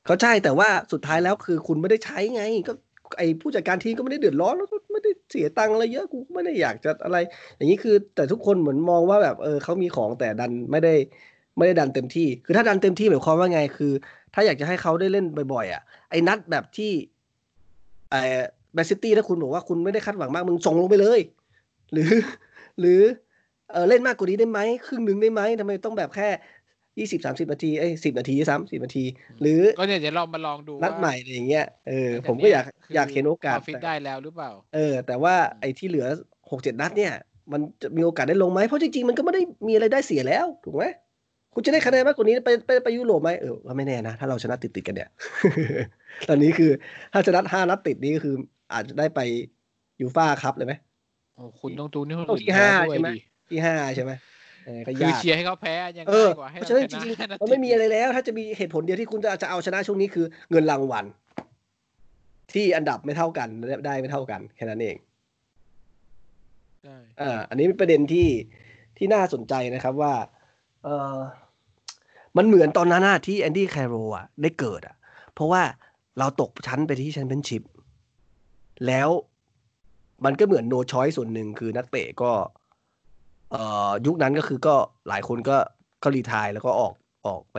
[0.06, 2.72] เขาใช่แต่ว่าสุดท้ายแล้วคือคุณไม่ได้ใช้ไง ก็
[3.18, 7.18] ไอผู้จัดการทีมก็ไม่ได้เดือดร้อนแล้วก็ไม่ได้เสียตังค์อะไรเยอะกูก็ไม่ได้อยากจะอะไร
[7.56, 10.94] อย่างนี้คือแต่ทุกคนเหมือนมองว่าแบบเออเขามีของแต่ดันไม่ได้
[11.56, 13.92] ไม่ได้ดันเต็มที่ คือถ้าดันเต็มที่หมายความว่าไง คือ
[14.34, 16.92] ถ้าอยากจะให้เขาได้เล่นบ่อยๆอะไอ้นัดแบบที่
[18.10, 18.20] ไอ้
[18.74, 21.20] แมนซิตี้ถ้าคุณบอกว่าคุณไม่ได้คาดหวังมากมึงส่งลงไปเลย
[21.92, 22.10] หรือ
[22.80, 23.00] หรือ
[23.70, 26.28] เออเล่นมากกว่านี้ได้ไหมครึ่งหนึ่งได้ไหมทำไมต้องแบบแค่
[26.98, 29.04] ยี่สิบสามสิบนาทีเอ้ยสิบนาทีซ้ำสิบนาที
[29.40, 36.06] หรือก็เนี่ยเดี๋ยวเรามาลองดูนัดว่าใหม่อะไรอย่างเงี้ยเออหลังจผมก็อยากคือยากเห็นโอกาสฟิตแต่ได้แล้วหรือเปล่า เออ แต่ว่าไอ้ที่เหลือ
[36.50, 37.12] หกเจ็ดนัดเนี่ย
[37.52, 40.84] มันจะมีโอกาสได้ลงไหมเพราะจริงๆมันก็ไม่ได้มีอะไรได้เสียแล้ว ถูกไหม
[41.54, 45.10] คุณจะได้คะแนนมากกว่านี้ไปไปไปยุโรปไหมเออก็ไม่แน่นะ ถ้าเราชนะติดติดๆกันเนี่ย
[46.28, 46.70] ตอนนี้คือ
[47.12, 48.34] ถ้าชนะห้านัดติดนี้ก็คือ
[48.72, 49.20] อาจจะได้ไป
[50.00, 50.74] ยูฟ่าคัพเลยไหม
[51.34, 53.20] โอ้คุณต้องดูนี่คนต้องอื่นที่ห้าแพ้ด้วยใช่ไหมดิ
[53.50, 54.12] ที่ห้าใช่ไหม
[54.66, 61.04] เออก็คือยากเชียร์ให้เขาแพ้ยังเออง่ายกว่าให้เพราะเราฉะนั้นชจนะริงแค่นัดๆมันไม่มีอะไรแล้ว ถ้าจะมีเหตุผลเดียวที่คุณจะจะเอาชนะช่วงนี้คือเงินรางวัล
[62.52, 63.48] ที่อันดับไม่เท่ากัน
[63.86, 64.96] ได้ไม่เท่ากันแค่นั้นเอง
[66.82, 68.28] ใช่อ่าอันนี้เป็นประเด็นที่
[68.96, 70.14] ที่น่าสนใจนะครับว่า
[70.84, 71.16] เออ
[72.36, 74.96] มันเหมือนตอนนั้นอะที่แอนดี้แคโรอะได้เกิดอะ
[75.34, 75.62] เพราะว่า
[76.18, 77.62] เราตกชั้นไปที่แชมเปี้ยนชิพ
[78.86, 79.08] แล้ว
[80.24, 82.32] มันก็เหมือนโนชอยส่วนหนึ่งคือนักเตะก็
[83.50, 84.76] เอ่อยุคนั้นก็คือก็
[85.08, 85.56] หลายคนก็
[86.02, 86.92] ก็รีทายแล้วก็ออก
[87.26, 87.58] ออกไป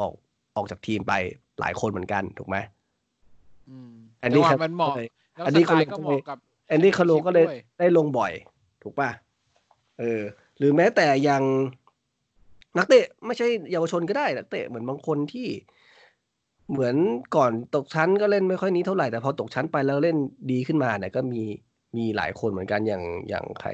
[0.00, 0.12] ออก
[0.56, 1.12] ออกจากทีมไป
[1.60, 2.56] หลายคนเหมือนกันถูกไหม
[3.68, 3.92] อืม
[4.22, 6.38] อันนี้แต่ครัว่าบมันเหมาะเลยแล้วอันสนี้ไตเขาเลยล์ก็เหมาะกับ
[6.68, 8.32] แอนดี้คาโลก็เลยด้วยได้ลงบ่อย
[8.82, 9.10] ถูกป่ะ
[9.98, 10.22] เออ
[10.58, 11.42] หรือแม้แต่อย่าง
[12.78, 15.48] นักเตะไม่ใช่เยาวชนก็ได้นักเตะเหมือนบางคนที่
[16.70, 16.96] เหมือน
[17.36, 20.16] ก่อนตกชั้นก็เล่นไม่ค่อยนี้เท่าไหร่แต่พอตกชั้นไปแล้วเล่น
[20.50, 21.42] ดีขึ้นมาเนี่ยก็มี
[21.96, 23.70] มีหลายคนเหมือนกันอย่างอย่างใคร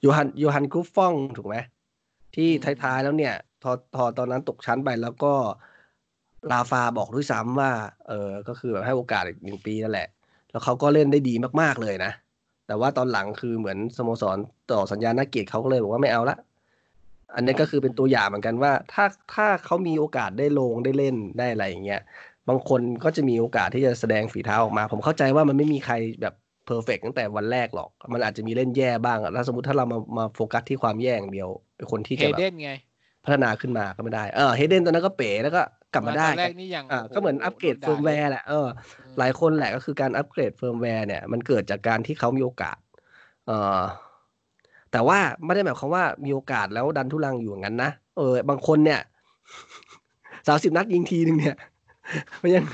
[0.00, 1.56] โยฮันโยฮันกรุฟฟองถูกไหม
[2.34, 2.48] ที่
[2.82, 5.32] ท้ายๆแล้วเนี่ยพอพอตอนนั้นตกชั้นไปแล้วก็
[6.50, 7.70] ราฟาบอกด้วยซ้ำว่า
[8.08, 10.08] เออก็คือแบบให้โอกาสอีกหนึ่งปีนั่นแหละ
[10.50, 12.12] แล้วเขาก็เล่นได้ดีมากๆเลยนะ
[12.66, 14.38] แต่ว่าตอนหลังคือเหมือนสโมสร
[14.72, 16.36] ต่อสัญญานักเกียรติเขาก็เลยบอกว่าไม่เอาละ
[17.34, 19.04] อันนี้ก็คือเป็นตัวอย่างเหมือนกันว่า ถ้า
[19.34, 22.00] ถ้าเขามีโอกาสได้ลงได้เล่นได้อะไรอย่างเงี้ย
[22.48, 26.34] บางคนก็จะมีโอกาสที่จะแสดงฝีเท้าออกมา ผมเข้าใจว่ามันไม่มีใครแบบ
[26.66, 32.70] perfect ตั้งแต่วันแรกหรอก มันอาจจะมีเล่นแย่บ้างอะแล้วสมมติถ้าเรามามาโฟกัสที่ความแย่อย่างเดียวไอ้คนที่เฮจะแบบเดนไง
[33.24, 35.62] พัฒนาขึ้นมาก็ไม่ได้เออเฮเดนตอนนั้นก็เป๋แล้วก็
[35.94, 38.66] กลับมาได้ตอนแรกนี่ยังอ่าโโก็เหมือนอัปเกรดโนเฟิร์มแวด่าร์แหละเออ
[39.06, 42.78] อืมหลายคนแหละก็คือการอัปเกรดเฟิร์มแวร์เนี่ยมันเกิดจากการที่เขามีโอกาส
[43.46, 43.80] เอ่อ
[44.92, 49.00] แต่ว่าไม่ได้หมายความว่ามีโอกาสแล้วดันทุลังอยู่อย่างนั้นนะเออ บางคนเนี่ย
[50.48, 51.56] สามสิบนัดยิงทีหนึ่งเนี่ย
[52.42, 52.64] มันยัง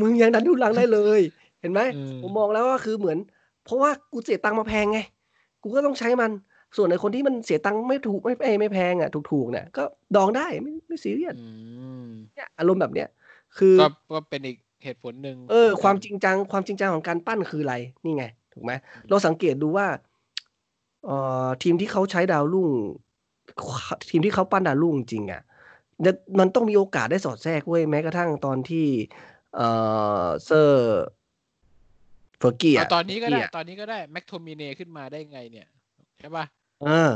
[0.00, 1.20] มึงยังดันทุลังได้เลย
[1.60, 3.18] เห็นไหมอืมผมมองแล้วว่าคือเหมือน
[3.64, 4.98] เพราะว่ากูเสียตังค์มาแพงไง
[5.62, 6.30] กูก็ต้องใช้มัน
[6.76, 9.82] ส่วนในคนที่มันเสียตังค์ไม่ถูกไม่เอ้ยไม่แพงอะถูกๆเนี่ยก็
[10.16, 11.48] ดองได้ไม่ไม่ซีเรียสอื
[12.06, 13.08] มเนี่ยอารมณ์แบบเนี้ย
[13.58, 17.74] คือก็ก็เป็นอีกเหตุผลหนึ่งเออ ความจริงจังความจริงจังของการปั้นคืออะไร
[18.04, 18.72] นี่ไง ถูกไหม
[19.08, 19.86] เราสังเกตดูว่า
[21.04, 22.70] เอ่อทีมที่เขาใช้ดาวรุ่ง
[24.10, 25.42] ทีมที่เขาปั้นดาวรุ่งจริงอะ
[26.00, 28.86] เนี่ยมันต้องมีโอกาสได้สอดแทรกเว้ยแม้กระทั่งตอนที่
[29.56, 29.68] เอ่
[30.22, 31.04] อเซอร์
[32.38, 35.66] เฟอร์กี้เอาอะตอนนี้ก็ได้เฟร์ตอนนี้ก็ได้แม็กโทมิเนขึ้นมาได้ไงเนี่ย
[36.18, 36.44] ใช่ป่ะ
[36.82, 37.10] เออ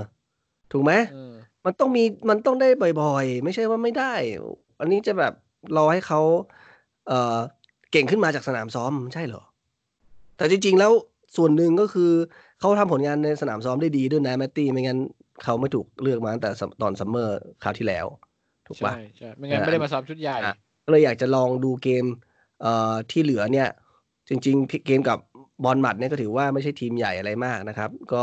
[0.72, 1.32] ถูกไหมเออ
[1.64, 2.68] มันต้องมีมันต้องได้
[3.02, 4.14] บ่อยๆ ไม่ใช่ว่าไม่ได้
[4.80, 5.32] อันนี้จะแบบ
[5.76, 6.20] รอให้เขา
[7.06, 7.38] เอ่อ
[7.92, 9.42] เก่งขึ้นมาจากสนามซ้อมใช่เหรอ
[10.36, 10.92] แต่จริงๆแล้ว
[11.36, 12.12] ส่วนหนึ่งก็คือ
[12.58, 14.98] เขาทำผลงานในสนามซ้อมได้ดีด้วยนะแมตตี้ไม่งั้น
[15.44, 16.50] เขาไม่ถูกเลือกมาตั้งแต่
[16.82, 18.06] ตอน summer คราวที่แล้ว
[18.66, 22.04] ถูกปะใช่ใช่ไม่งั้นไม่ได้มาซ้อมชุดใหญ่อะก็เลยอยากจะลองดูเกม
[22.62, 23.68] เอ่อที่เหลือเนี่ย
[24.28, 25.18] จริง ๆ เกมกับ
[25.64, 28.22] บอลหมัดเนี่ยก็ถือว่าไม่ใช่ทีมใหญ่อะไรมากนะครับ ก็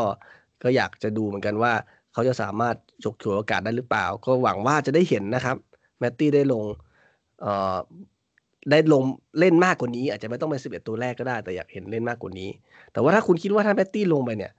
[0.63, 1.73] ก็อยากจะดูเหมือนกันว่า
[2.13, 5.57] เขาจะสามารถจกฉวยโอกาสได้หรือเปล่า ก็หวังว่าจะได้เห็นนะครับ
[5.99, 6.63] แมตตี้ได้ลง
[7.41, 7.77] เอ่อ
[8.71, 9.03] ได้ลง
[9.39, 12.49] เล่นมากกว่านี้ อาจจะไม่ต้องเป็นสิบเอ็ดตัวแรกก็ได้ แต่อยากเห็นเล่นมากกว่านี้
[12.91, 14.51] แต่ว่าถ้าคุณคิดว่าถ้าแมตตี้ลงไปเนี่ย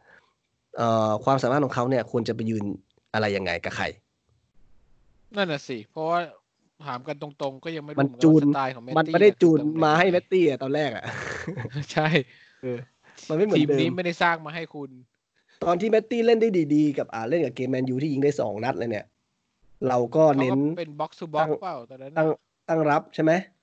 [0.76, 2.64] เอ่อความสามารถของเขาเนี่ยควรจะไปยืน
[3.14, 3.84] อะไรยังไงกับใคร
[5.36, 6.20] นั่นน่ะสิ เพราะว่า
[6.86, 11.04] ถามกันตรงๆ ก็ยังไม่รู้มันเหอกัจูนว่าสไตล์ของแมตมันตี้ไม่ได้จูนคือตำแหงมาให้ไหนแมตตี้อะตอนแรกอะ
[11.92, 12.08] ใช่
[12.62, 12.78] เออ
[13.28, 14.90] มันไม่เหมือนทีมเดินี้มไม่ได้สร้างมาให้คุณ
[15.64, 19.06] ตอนที่แมตตี้เล่นได้ดีๆ กับอ่าเล่นกับเกมแมนยูที่ยิงได้สองนัดเลยเนี่ย
[19.88, 22.38] เราก็เขาเน้นก็เป็นบ็อกซ์ o บ็อกตั้งเปล่าตอนนั้นตั้งน่ะ
[22.68, 23.55] ตั้งรับใช่ไหมอืม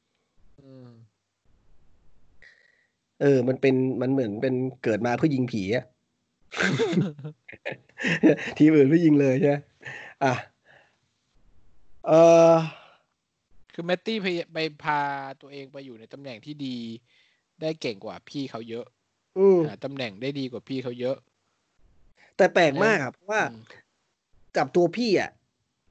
[3.21, 5.85] เออ มันเป็นมันเหมือนเป็นเกิดมาเพื่อยิงผีอะ
[8.57, 9.55] ทีมอื่นไม่ยิงเลยใช่ไหม
[10.23, 10.33] อะ
[12.07, 12.11] เอ
[12.51, 12.53] อ
[13.73, 14.99] คือแมตตี้ไปไปพา
[15.41, 16.77] ตัวเองไปอยู่ในตำแหน่งที่ดี
[17.61, 18.85] ได้เก่งกว่าพี่เขาเยอะ
[19.37, 21.17] อืมหาตำแหน่งได้ดีกว่าพี่เขาเยอะ
[22.37, 23.59] แต่แปลกมากอะเพราะว่าอืม
[24.57, 25.29] กับตัวพี่อะ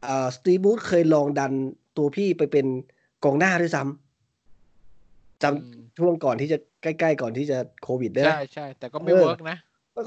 [0.03, 1.53] เอ่อสตีบูธเคยลองดัน
[1.97, 2.67] ตัวพี่ไปเป็น
[3.25, 4.02] กองหน้าด้วยซ้ำ
[5.43, 9.57] จอืมำช่วงก่อนที่จะใกล้ๆก่อนที่จะโควิดได้ไหมใช่ใช่แต่ก็ไม่เออ work นะ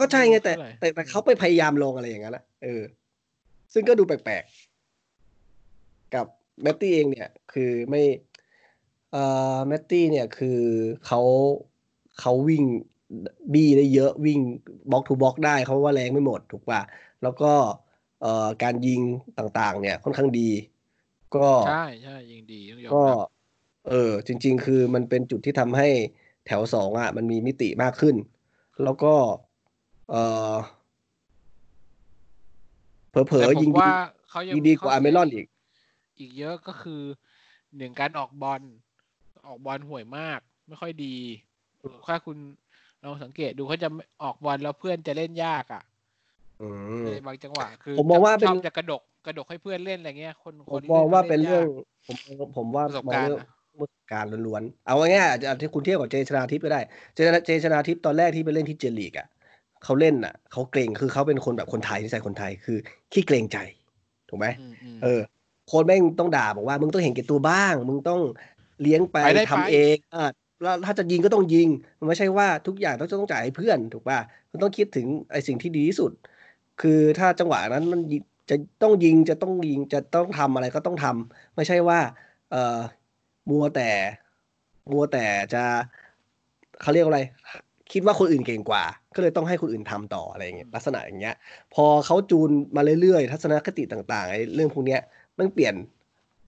[0.01, 2.83] ก็ใช่ไงแต่เท่าไหร่แต่แต่เขาไปพยายามลงอะไรอย่างนั้นนะเออ
[3.73, 6.25] ซึ่งก็ดูแปลกๆ กับ
[6.61, 8.01] แมตตี้เองเนี่ย คือไม่
[9.11, 9.23] เอ่
[9.55, 10.59] อแมตตี้เนี่ยคือ
[11.05, 11.21] เขา
[12.19, 12.63] เขาวิ่ง
[13.53, 14.39] บี้ได้เยอะวิ่ง
[14.91, 16.81] box to box ได้เขาว่าแรงไม่หมดถูกป่ะ
[17.23, 17.51] แล้วก็
[18.21, 19.01] เอ่อการยิง
[19.38, 20.49] ต่างๆ เนี่ยค่อนข้างดี
[21.36, 23.17] ก็ใช่ใช่ยิงดีต้องยอมก็รับ
[23.89, 25.89] เออ จริง ๆ คือมันเป็นจุดที่ทำให้
[26.45, 28.15] แถวสองอะ มันมีมิติมากขึ้น
[28.83, 29.13] แล้วก็
[30.09, 30.15] เอ
[30.53, 30.55] อ
[33.09, 33.89] เผลแต่อผๆยิมงดีว่า
[34.29, 35.45] เขายังยิงดีกว่าข้อาร์เมลอนอีก
[36.19, 37.01] อีกเยอะก็คือ
[37.77, 38.61] หนึ่งการออกบอล
[39.47, 41.15] ออกบอลห่วยมาก ไม่ค่อยดี
[42.07, 42.38] ถ้าคุณ
[43.03, 45.83] ลองสังเกตดูเขาจะไม่ออกบอลแล้วเพื่อนจะเล่นยากอะ
[46.61, 46.67] อื
[47.01, 51.65] มในบางจังหวะคือผมมองว่าเป็นชอบจะกระดกกระดกให้เพื่อนเล่นอะไรเงี้ย คนผคนมที่มองล่ว่าขเป็นล่เรื่องยาก
[52.07, 52.17] ผม
[52.57, 53.33] ผมว่าประสบมองการณ์
[53.76, 56.82] เรื่องนะประสบการณ์ล้วนๆ เอาง่ายๆอาจจะที่คุณเทียบกับเจชนาทิพย์ก็ได้
[57.13, 59.28] เจชนาเจชนาทิพย์ตอนแรกที่ไปเล่นที่เจลีกอะ
[59.84, 62.78] เขาเล่นอะเขาเกรงคือเขาเป็นคนแบบคนไทยที่ใส่คนไทยคือ
[63.13, 63.57] ขี้เกรงใจ
[64.30, 65.21] ถูกไหมอืมอืมเออ
[65.67, 68.21] โค้ชแม่งต้องด่าบอกว่ามึงต้องเห็นแก่ตัวบ้าง มึงต้อง
[68.82, 70.26] เลี้ยงไปไปได้ทำไปเองอ่า
[70.61, 71.67] แล้วถ้าจะยิงก็ต้องยิง
[71.99, 74.19] มันไม่ใช่ว่าทุกอย่างต้องต้องจ่ายให้เพื่อนถูกป่ะ
[74.51, 76.11] มันต้องคิดถึงไอ้สิ่งที่ดีที่สุด
[76.82, 78.17] คือถ้าจังหวะนั้นมันยิ
[78.49, 81.99] จะต้องยิงจะต้องยิงจะต้องทำอะไรก็ต้องทำไม่ใช่ว่า
[82.51, 82.57] เอ่อ
[83.49, 83.89] มัวแต่
[84.91, 85.63] มัวแต่จะ
[86.81, 87.21] เขาเรียกว่าอะไร
[87.91, 88.83] คิดว่าคนอื่นเก่งกว่า
[89.15, 91.35] ก็เลยต้องให้คนอื่นทำต่ออะไรอย่างเงี้ยลักษณะอย่างเงี้ย
[91.73, 95.01] พอเขาจูนมาเรื่อยๆ ทัศนคติต่างๆไอ้เรื่องพวกเนี้ย
[95.39, 95.75] มันเปลี่ยน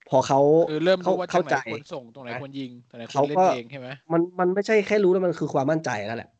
[0.08, 0.40] พอเขา
[0.70, 6.30] คือเริ่มเขารู้ว่าตรเข้างไหนใจควรส่งตรงไหนควรยิงตรงไหนควเขารเล่ก็นเองใช่ไหมมันมันไม่ใช่แค่รู้แล้วมันคือความมั่นใจนั่นแหละ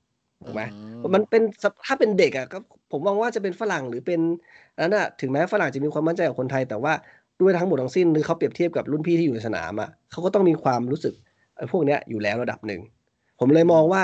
[0.47, 0.67] ถูกไหมอื
[1.15, 2.59] มันเป็นสภถ้าเป็นเด็กอะก็
[2.91, 4.21] ผมมองว่าจะเป็นฝรั่งหรือเป็น
[4.81, 6.93] นั้นอะถึงแม้ฝรั่งจะมีความมั่นใจกว่าคนไทย แต่ว่า
[7.41, 11.15] ด้วยทั้งหมดทั้งสิ้นหรือเขาเปรียบเทียบกับรุ่นพี่ที่อยู่ในสนามอะเขาก็ต้องมีความรู้สึก
[11.57, 12.81] ไอ้พวกเนี้ยอยู่แล้วระดับหนึ่ง
[13.39, 14.03] ผมเลยมองว่า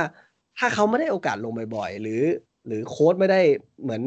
[0.59, 2.23] ถ้าเขาไม่ได้โอกาสลงบ่อยๆ หรือ
[2.67, 3.41] หรือโค้ชไม่ได้
[3.83, 4.03] เหมือน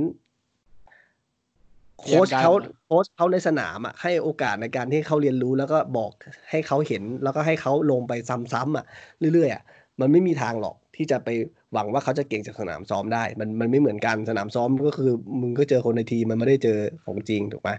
[1.99, 2.53] โค้ชเขา
[2.85, 6.11] โค้ชเขาในสนามอะให้โอกาสในการที่เขาเรียนรู้แล้วก็บอก
[6.49, 8.85] ให้เขาเห็นแล้วก็ให้เขาลงไปซ้ำๆอะ
[9.33, 9.63] เรื่อยๆอะ
[9.99, 11.29] มันไม่มีทางหรอกที่จะไป
[11.73, 15.11] หวังว่าเขาจะเก่งจากสนามซ้อมได้ มันมันไม่เหมือนกันสนามซ้อมก็คือ
[15.41, 17.69] มึงก็เจอคนในทีมมันไม่ได้เจอของจริงถูกไหม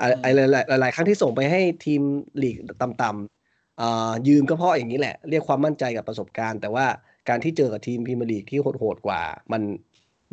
[0.00, 2.02] อะไอ้หลายๆหลายๆครั้งที่ส่งไปให้ทีม
[2.42, 6.86] ลีกต่ำๆอ่ายืมก็เพราะอย่างนี้แหละ เรียกความมั่นใจกับประสบการณ์ แต่ว่า
[7.28, 9.20] การที่เจอกับทีมพรีเมียร์ลีกที่โหดๆกว่า
[9.52, 9.62] มัน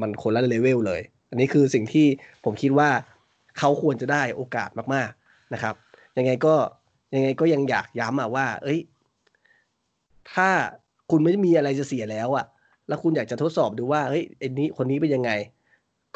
[0.01, 2.07] มันคนละเลเวลเลย อันนี้คือสิ่งที่
[2.45, 2.89] ผมคิดว่า
[3.59, 5.75] เขาควรจะได้โอกาสมากๆนะครับ
[6.17, 6.55] ยังไงก็
[7.15, 8.79] ยังไงก็ยังอยากย้ำอะว่า เอ้ย
[10.33, 10.49] ถ้า
[11.11, 12.45] คุณไม่มีอะไรจะเสียแล้วอะ
[12.87, 15.31] แล้วคุณอยากจะทดสอบดูว่าเฮ้ยไอ้นี้คนนี้เป็นยังไง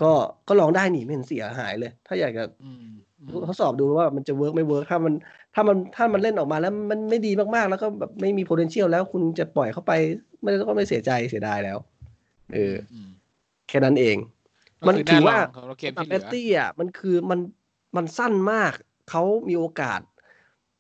[0.02, 0.12] ก็
[0.48, 2.86] ก็ลองได้หนิไม่เห็นเสียหายเลย ถ้าอยากจะอืม
[3.20, 5.14] อืมทดสอบดูว่ามันจะ work ไม่ work ถ้ามัน
[5.56, 9.92] ถ้ามันถ้ามันเล่นออกมาแล้วมันไม่ดีมากๆ แล้วก็แบบไม่มี potential แล้วคุณจะปล่อยเขาไป
[10.42, 11.78] ไม่ก็ไม่เสียใจเสียดายแล้ว
[12.54, 12.76] เออ
[13.08, 13.10] ม
[13.68, 14.18] แค่นั้นเอง
[14.82, 17.40] ก็มันคือถือว่าน่ลงของเราเกมสำหรับที่เหแอลืตอตี้อะมันคือมัน
[17.96, 18.72] มันสั้นมาก
[19.10, 20.02] เขามีโอกาส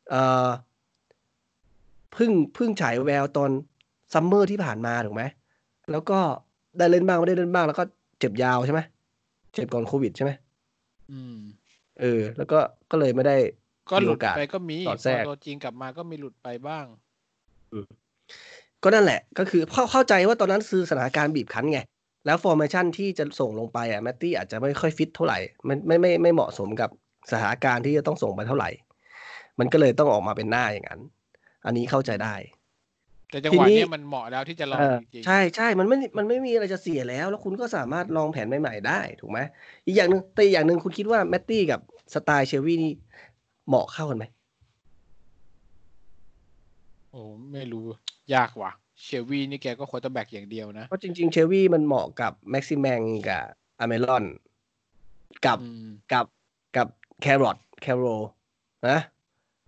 [0.09, 0.47] เอ่อ
[2.13, 3.51] เพึ่งเพึ่งฉายแววตอน
[4.13, 5.23] summer ที่ผ่านมาถูกไหม
[5.91, 6.19] แล้วก็
[6.77, 7.83] ได้เล่นบ้างไม่ได้เล่นบ้าง แล้วก็
[8.19, 8.81] เจ็บยาวใช่ไหม
[9.53, 10.31] เจ็บก่อนโควิดใช่ไหม
[11.11, 11.37] อืม
[11.99, 12.59] เออ แล้วก็
[12.91, 13.37] ก็เลยไม่ได้
[13.91, 16.85] ก็หลุดมีโอกาสไปก็มีสอดแทรกพอตัวจริงกลับมาก็มีหลุดไปบ้าง
[18.83, 21.79] ก็นั่นแหละ ก็คือเข้าเข้าใจว่าตอนนั้นคือสถานการณ์บีบคั้นไง
[22.25, 26.89] แล้ว formation ที่จะส่งลงไปอะแมตตี้อาจจะไม่ค่อยฟิตเท่าไหร่มันไม่ไม่ไม่เหมาะสมกับ
[27.31, 28.69] สถานการณ์ที่จะต้องส่งไปเท่าไหร่
[29.59, 31.01] มันก็เลยต้องออกมาเป็นหน้าอย่างนั้น
[31.65, 32.35] อันนี้เข้าใจได้
[33.31, 39.39] แต่จังหวะทีนี้เนี้ยมันเหมาะแล้วที่จะลองเออจริงๆใช่ใช่มันไม่มันไม่มีอะไรจะเสียแล้ว แล้วคุณก็สามารถลองแผนใหม่ ๆ ได้ถูกไหม
[39.85, 41.79] อีกอย่างหนึ่งแต่อีกอย่างหนึ่งคุณคิดว่าแมตตี้กับ
[42.13, 42.91] สไตล์เชลวีนี่
[43.67, 44.25] เหมาะเข้ากันไหม
[47.11, 47.21] โอ้
[47.53, 47.85] ไม่รู้
[48.35, 48.71] ยากว่ะ
[49.03, 53.43] เชลวีนี่แกก็ quarterback อย่างเดียวนะเพราะจริง ๆ เชลวีมันเหมาะกับแม็กซิแมงกับ
[53.79, 54.25] อัลมิรอน
[55.45, 56.25] กับอืมกับ
[56.77, 56.87] กับ
[57.21, 58.05] แคร์รอลแคร์รอล
[58.89, 58.99] นะ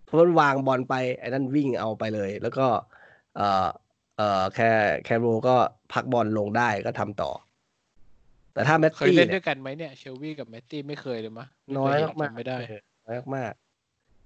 [0.04, 2.66] เพราะมันวางบอลไปไอ้นั่นวิ่งเอาไปเลย แล้วก็
[3.36, 3.68] เอ่อ
[4.16, 4.58] เอ่อแค
[5.04, 5.56] แคร์รอลก็
[5.92, 7.30] พักบอลลงได้ก็ทำต่อ
[8.52, 13.52] แต่ถ้าแมตเคยตี้เล่นเนี่ด้วยยกันไหมเนี่ยเชลวีกับแมตตี้ไม่เคยเลยมะไน้อยเคเห็มากจำไม่ได้เออน้อยมาก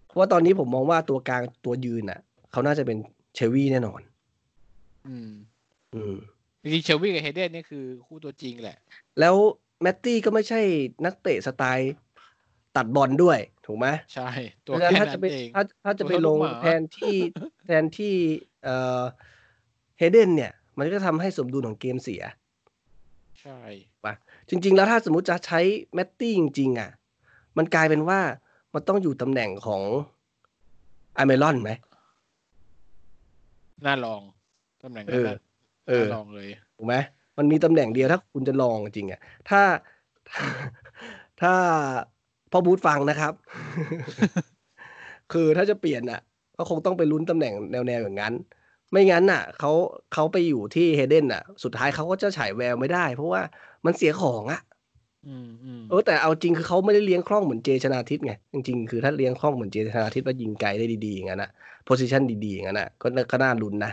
[0.06, 2.20] เพราะว่าตอนนี้ผมมองว่าตัวกลางตัวยืนอะ
[2.52, 2.98] เขาน่าจะเป็น
[3.34, 4.00] เชลวีแน่นอน
[5.08, 5.30] อืม
[5.94, 6.16] อืม
[6.62, 8.78] จริงๆเชลวีกับเฮเดนนี่คือคู่ตัวจริงแหละ
[9.20, 9.34] แล้ว
[9.82, 10.60] แมตตี้ก็ไม่ใช่
[11.04, 11.92] นักเตะสไตล์
[12.76, 14.28] ตัดบอลด้วยถูกไหมใช่
[14.66, 17.14] ตัวเพราะฉะแค่นั้นถ้าจะนั้นไปเองถ้าถ้าจะไปตัวเท่าลลูงกหมาแทนที่
[17.66, 18.14] แทนที่
[18.64, 19.02] เอ่อ
[19.98, 22.22] เฮเดนเนี่ย มันก็ทำให้สมดุลของเกมเสีย
[23.40, 23.58] ใช่
[24.48, 25.60] จริง ๆ แล้วถ้าสมมุติจะใช้
[25.94, 26.90] แมตตี้จริง ๆ อะ
[27.56, 28.20] มันกลายเป็นว่า
[28.74, 29.82] มันต้องอยู่ตำแหน่งของ
[31.18, 31.70] อเมรอนไหม
[33.86, 34.22] น่าลอง
[34.82, 35.38] ตำแหน่งเอนั้นอน่ะ
[35.88, 36.94] เออน่าลองเลยถูกไหม
[37.38, 39.62] มันมีตำแหน่งเดียวถ้าคุณจะลองจริงๆอะถ้า
[40.30, 40.44] ถ้า
[41.40, 41.54] ถ้า
[42.56, 43.32] พ่อบูธฟังนะครับ
[45.32, 46.20] คือถ้าจะเปลี่ยนอะ
[46.56, 48.34] ก็คงต้องไปลุ้นตำแหน่งแนวๆอย่างนั้น
[48.90, 49.72] ไม่งั้นน่ะเขา
[50.12, 53.42] เขาไปอยู่ที่เฮเดนอะ สุดท้ายเขาก็จะฉายแววไม่ได้ เพราะว่า
[53.84, 54.60] มันเสียของอะ
[55.26, 61.50] อืมอืมเออแต่เอาจริงคือเขาไม่ได้เลี้ยงคล่องเหมือนเจชนาทิพย์ไงจริงๆคือถ้าเลี้ยงคล่องเหมือนเจชนาทิพย์แล้วยิงไกลได้ดีๆอย่างนั้นอะ
[61.84, 63.92] position ดีๆอย่างนั้นอะก็น่าก็น่าลุ้นนะ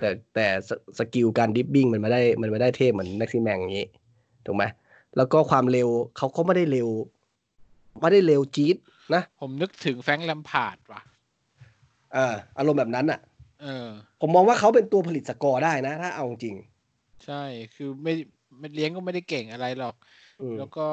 [0.00, 3.86] แต่แต่ส skill การ dribbling มันไม่ได้มันไม่ได้เทพเหมือนแม็กซิแมงอย่างนี้
[4.46, 4.64] ถูกไหม
[5.16, 6.88] แล้วก็ความเร็วเขาก็ไม่ได้เร็ว
[7.98, 8.76] ไม่ได้เร็วจี๊ด
[9.14, 11.00] นะ ผมนึกถึงแฟรงค์แลมพาร์ดว่ะ
[12.12, 13.20] เอออารมณ์แบบนั้นอะ
[13.62, 13.88] เออ
[14.20, 16.56] ผมมองว่าเขาเป็นตัวผลิตสกอร์ได้นะ ถ้าเอาจริง
[17.24, 17.42] ใช่
[17.74, 18.14] คือไม่
[18.58, 19.94] ไม่เลี้ยงก็ไม่ได้เก่งอะไรหรอก
[20.40, 20.86] อืมแล้วก็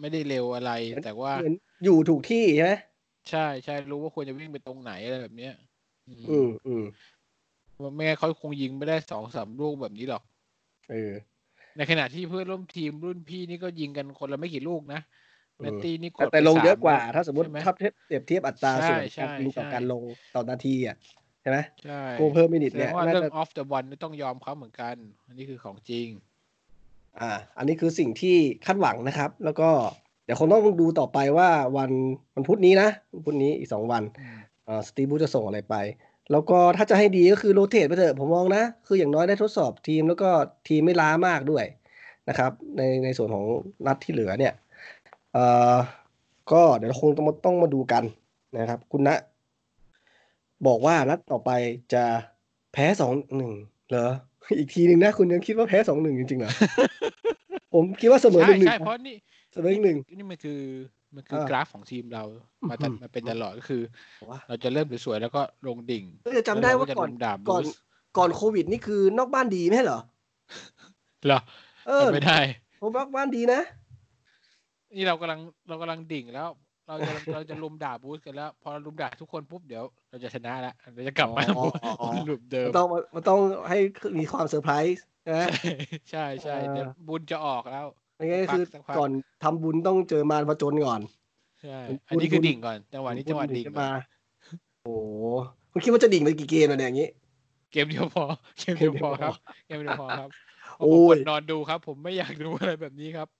[0.00, 0.72] ไม่ได้เร็วอะไร
[1.04, 2.72] แต่ว่าเหมือนอยู่ถูกที่ใช่ไหม
[3.30, 5.54] ใช่ใช่รู้ว่าควรจะวิ่งไปตรงไหนอะไรแบบเนี้ย
[6.08, 6.84] อืมอืมอืม
[7.94, 10.22] ไม่งั้นเขาคงยิงไม่ได้สองสามลูกแบบนี้หรอก
[10.90, 11.12] เออ
[11.76, 15.00] ในขณะที่เพื่อนร่วมทีมรุ่นพี่นี่ก็ยิงกันคนละไม่กี่ลูกนะ
[15.62, 17.72] แมตตี้นี่กแต่ดแต่ไปลงเยอะสกว่าแล้วถ้าสมมติใช่ไหถ้า
[18.06, 20.02] เปรียบเทียบอัตราใช่ส่วนใช่การยิงต่อใช่การลง
[20.34, 20.96] ต่อนาทีอะ
[21.42, 24.94] ใช่ไหมใช่ goal per minute แสดเนี่งยว่าน่าเรื่องจะ off the ball นี่ต้องยอมเขาเหมือนกัน
[25.26, 26.08] อันนี้คือของจริง
[27.18, 28.36] อ่า อันนี้คือสิ่งที่
[28.66, 29.70] คาดหวังนะครับ แล้วก็
[30.24, 31.90] เดี๋ยวคงต้องดูต่อไปว่าวัน
[32.34, 34.38] วันพุธนี้นะวันพุธนี้อีกสองวันอืม
[34.68, 35.76] อ่าสตีฟบรูซจะส่งอะไรไป
[36.32, 40.28] แล้วก็ถ้าจะให้ดีก็คือ rotate ไปเถอะผมมองนะ คืออย่างน้อยได้ทดสอบทีมแล้วก็
[40.68, 41.64] ทีมไม่ล้ามากด้วย
[42.28, 43.44] นะครับ ในในส่วนของ
[43.86, 44.69] นัดที่เหลือเนี่ยเอ่อ
[46.52, 48.04] ก็เดี๋ยวคงต้องมาต้องมาดูกัน
[48.56, 49.08] นะครับ คุณณ
[50.66, 51.50] บอกว่านัดต่อไป
[51.92, 52.04] จะ
[52.72, 53.52] แพ้สองหนึ่ง
[53.90, 54.10] เหรอ
[54.58, 56.52] อีกทีหนึ่งนะคุณยังคิดว่าแพ้สองหนึ่งจริงๆเหรอ
[57.74, 59.16] ผมคิดว่าเสมอหใช่นึ่งหนึ่งใช่เพราะนี่
[59.52, 60.60] เสมอหนึ่งนี่มันคือ
[61.14, 62.24] มันคืออ่ากราฟของทีมเรา
[62.70, 63.82] มาตัดอืมมาเป็นตลอดก็คือ
[64.30, 67.78] ว่าเราจะเริ่มสวยๆแล้วก็ลงดิ่งเออจำได้ว่าแล้วเรจะก่อนลงดาบก่อนบูสต์
[68.16, 70.00] ก่อนโควิดนี่คือนอกบ้านดีไม่ใช่เหรอ
[71.26, 71.40] เหรอ
[71.86, 72.38] เออจำไม่ได้
[72.80, 73.60] ผมนอกบ้านดีนะ
[74.96, 76.48] นี่เรากำลังเรากำลังดิ่งแล้ว
[76.86, 81.64] เราจะเราจะลุมด่าบูสต์กันแล้ว พอเราลุมด่าทุกคนปุ๊บเดี๋ยว เราจะชนะแล้วเราจะกลับมาอ๋อ
[82.00, 83.78] อ๋อหลุมเดิมัมนต้องมันต้องให้
[84.18, 85.48] มีความเซอร์ไพรส์นะ
[86.10, 87.86] ใช่ใช่เออเดี๋ยวบุญจะออกแล้ว
[88.16, 89.10] ไม่งั้นสักพักคือสักพักก่อน
[89.42, 91.00] ทำบุญต้องเจอมารผจญก่อน
[91.62, 93.90] ใช่บุญอันนี้คือบุญดิ่งก่อนจังหวะนี้จังหวะดิ่งขึ้นก่อนมา
[94.82, 95.24] โอ้โห
[95.72, 97.08] คุณคิดว่าจะดิ่งไปกี่เกมอะเนี่ยอย่างนี้
[97.72, 98.24] เกมเดียวพอ
[98.58, 99.34] เกมเดียวพอครับ
[99.66, 100.30] เกมเดียวพอครับ
[100.80, 103.28] โอ้ยผมกดนอนดูครับ ผมไม่อยากดูอะไรแบบนี้ครับ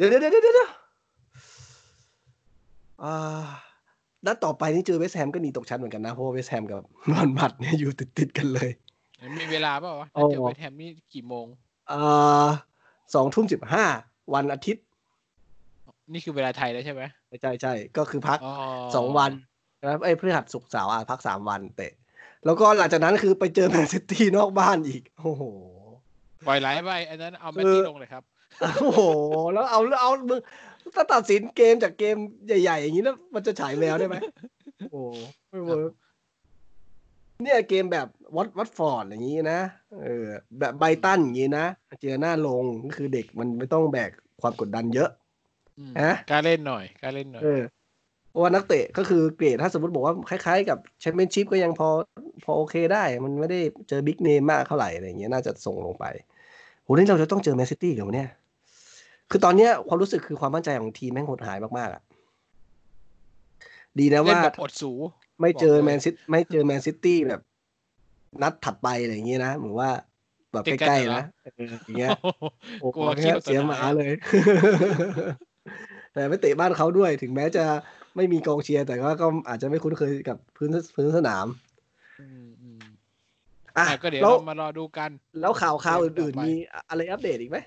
[0.00, 0.70] ดี๋ยวเดี๋ยวเดี๋ยวเดี๋ยว
[3.02, 3.42] อ่า
[4.26, 6.80] นัดต่อไปนี่เจอเวสต์แฮมก็หนีตกชั้นเหมือนกันนะ เพราะว่าเวสต์แฮมกับ
[7.10, 8.70] บอร์นมัธเนี่ยอยู่ติดติดๆกันเลย
[9.38, 11.46] มีเวลาเปล่าวะโอ้ถ้าเจอเวสต์แฮมนี่กี่โมง
[11.90, 12.48] อ่า
[13.14, 13.84] สองทุ่มสิบห้า
[14.34, 14.84] วันอาทิตย์
[16.12, 17.02] นี่คือเวลาไทยแล้วใช่ไหม
[17.42, 18.54] ใช่ใช่ก็คือพักอ๋อ
[18.96, 19.32] สองวัน
[19.80, 21.92] นะครับไอ้พฤหัสศุกร์เสาร์อะพักสามวันเตะ
[22.44, 25.42] แล้วก็หลังจากนั้นคือไปเจอแมนซิตี้นอกบ้านอีก โอ้โห
[26.46, 28.22] ปล่อยไหลไปอันนั้นเอาแมตคือตี้ลงเลยครับ
[28.60, 29.02] โอ้โห
[29.52, 30.40] แล้วเอาแล้วเอามึง
[30.94, 34.16] ถ้าตัดสินเกมจากเกมใหญ่ ๆ อย่างนี้แล้วมันจะฉายแววได้ไหม
[34.92, 35.02] โอ้
[35.50, 35.92] ไม่ work
[37.42, 38.06] เนี่ยเกมแบบ
[38.36, 39.60] วัตวัตฟอร์ดอย่างนี้นะ
[40.02, 40.26] เออ
[40.60, 41.66] แบบไบรตันอย่างนี้นะ
[42.02, 45.10] เจอหน้าลงก็คือเด็กมันไม่ต้องแบกความกดดันเยอะ
[45.78, 47.62] อืมฮะกล้าเล่นหน่อยกล้าเล่นหน่อยเออ
[48.30, 51.88] เพราะว่านักเตะก็คือเกรดถ้าสมมติบอกว่าคล้ายๆ กับแชมเปี้ยนชิพก็ยังพอ
[52.44, 56.04] พอโอเคได้ มันไม่ได้เจอ big name มากเท่าไหร่อะไรอย่างเงี้ยน่าจะส่งลงไป
[56.82, 58.30] โหนี่เราจะต้องเจอแมนซิตี้กันวะเนี่ย
[59.30, 62.02] คือตอนเนี้ยความรู้สึกคือความมั่นใจของทีมแม่งหดหายมากๆอะ
[63.98, 64.92] ดีนะเล่นว่าแบบอดสู
[65.40, 67.40] ไม่เจอบอกเลยแมนซิตไม่เจอแมนซิตี้แบบ
[68.42, 69.90] นัดถัดไปอะไรอย่างเงี้ยนะเหมือนว่า
[70.52, 72.10] แบบใกล้ๆนะเอออย่างเงี้ย
[72.80, 74.12] โอ้โหกลัวคิดแค่ว่าเสียตัวหมาไหนเลย
[76.14, 77.64] แต่ไม่เตะบ้านเขาด้วย ถึงแม้จะ
[78.16, 81.46] ไม่มีกองเชียร์ แต่ว่าก็อาจจะไม่คุ้นเคยกับพื้นพื้นสนาม
[82.20, 82.80] อืมอืม
[83.78, 85.10] อะอะก็เดี๋ยวแล้วเรามารอดูกัน
[85.40, 86.52] แล้วข่าวข่าวเกมต่ออื่นไปๆมี
[86.88, 87.58] อะไรอัปเดตอีกไหม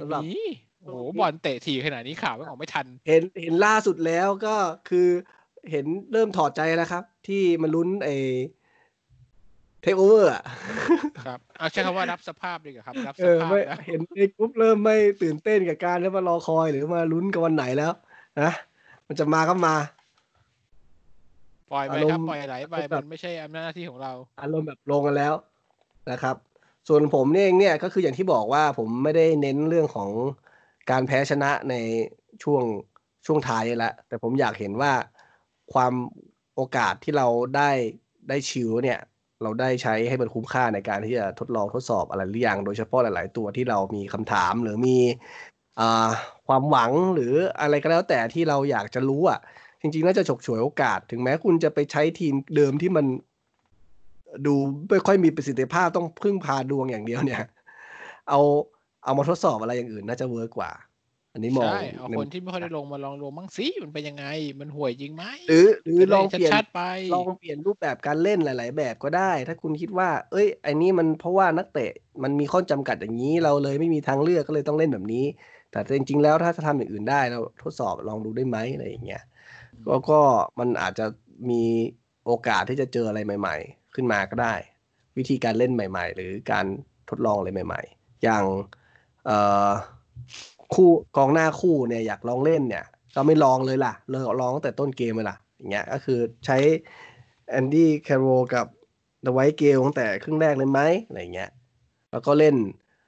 [0.00, 0.48] สำหรับนี่
[0.84, 4.54] โอ้โหบอลเตะทีขนาดนี้ข่าวไม่ออกไม่ทัน เห็นเห็นล่าสุดแล้วก็
[4.88, 5.08] คือ
[5.70, 8.16] เห็นเริ่มถอดใจแล้วครับ ที่มันลุ้นไอ้
[9.82, 10.42] take over อะ
[11.26, 17.92] ครับเอาใช้คำว่ารับสภาพดีกว่าครับ รับเอสอภาพไม่นะเห็นในกรุ๊ปเริ่มไม่ตื่นเต้นกับการแล้วมารอคอยหรือมาลุ้นกับวันไหนแล้ว
[18.40, 18.52] นะ
[19.06, 19.74] มันจะมาก็มา
[21.72, 25.34] ปล่อยไปอารมณ์ครับปล่อยไหลไปแบบมันไม่ใช่อำนาจหน้าที่ของเราอารมณ์แบบลงกันแล้ว
[26.10, 26.36] นะครับ
[26.88, 30.10] ส่วนผมเนี่ยเองเนี่ยก็คืออย่างที่บอกว่าผมไม่ได้เน้นเรื่องของ
[30.90, 31.74] การแพ้ชนะใน
[32.42, 32.62] ช่วง
[33.26, 34.92] ช่วงท้ายนี่แหละแต่ผมอยากเห็นว่า
[35.72, 35.92] ความ
[36.54, 37.26] โอกาสที่เรา
[37.56, 37.70] ได้
[38.28, 38.98] ได้ชิวเนี่ย
[39.42, 44.98] เราได้ใช้ให้มันคุ้มค่าในการที่จะทดลองทดสอบอะไรหรือยังโดยเฉพาะหลาย ๆ ตัวที่เรามีคำถามหรือมี
[45.80, 45.82] อ
[46.46, 49.40] ความหวังหรืออะไรก็แล้วแต่ที่เราอยากจะรู้อะ
[49.80, 53.06] จริง ๆ น่าจะฉกฉวยโอกาส ถึงแม้คุณจะไปใช้ทีมเดิมที่มัน
[54.46, 54.54] ดู
[54.90, 57.44] ไม่ค่อยมีประสิทธิภาพต้องพึ่งพาดวงอย่างเดียวเนี่ย
[58.28, 58.40] เอา
[59.04, 60.70] เอามาทดสอบอะไรอย่างอื่นน่าจะเวิร์กกว่า
[61.32, 64.26] อันนี้มองใช่เอาในคนที่ไม่ค่อยได้ลงมาลองลงบ้างสิมันเป็นยังไง
[64.60, 66.80] มันห่วยจริงไหมหรือหรือลองเปลี่ยนชัดๆไป
[67.14, 71.92] ลองเปลี่ยนรูปแบบการเล่นหลาย ๆ แบบก็ได้ ถ้าคุณคิดว่า เอ้ยไอ้นี่มันเพราะว่านักเตะ
[72.22, 75.24] มันมีข้อจำกัดอย่างนี้ เราเลยไม่มีทางเลือกก็เลยต้องเล่นแบบนี้
[75.70, 79.22] แต่จริง ๆ แล้วถ้าจะทำอย่างอื่นได้เราทดสอบลองดูได้ไหมอะไรอย่างเงี้ย
[79.86, 80.20] ก็ก็
[80.58, 81.06] มันอาจจะ
[81.50, 81.62] มี
[82.26, 84.54] โอกาสที่จะเจออะไรใหม่ ๆ ขึ้นมาก็ได้
[85.18, 86.66] วิธีการเล่นใหม่ ๆ หรือการ
[87.10, 88.79] ทดลองอะไรใหม่ ๆ อย่างเอ่อ
[90.74, 96.58] คู่กองหน้าคู่เนี่ยอยากลองเล่นเนี่ย ก็ไม่ลองเลยล่ะเลยลองตั้งแต่ต้นเกมเลยล่ะอย่างเงี้ยก็คือใช้
[97.50, 98.66] Andy Carroll กับ
[99.22, 101.50] Dwight Gayle ตั้งแต่ครึ่งแรกเลยไหมอะไรเงี้ย
[102.10, 102.56] แล้วก็เล่น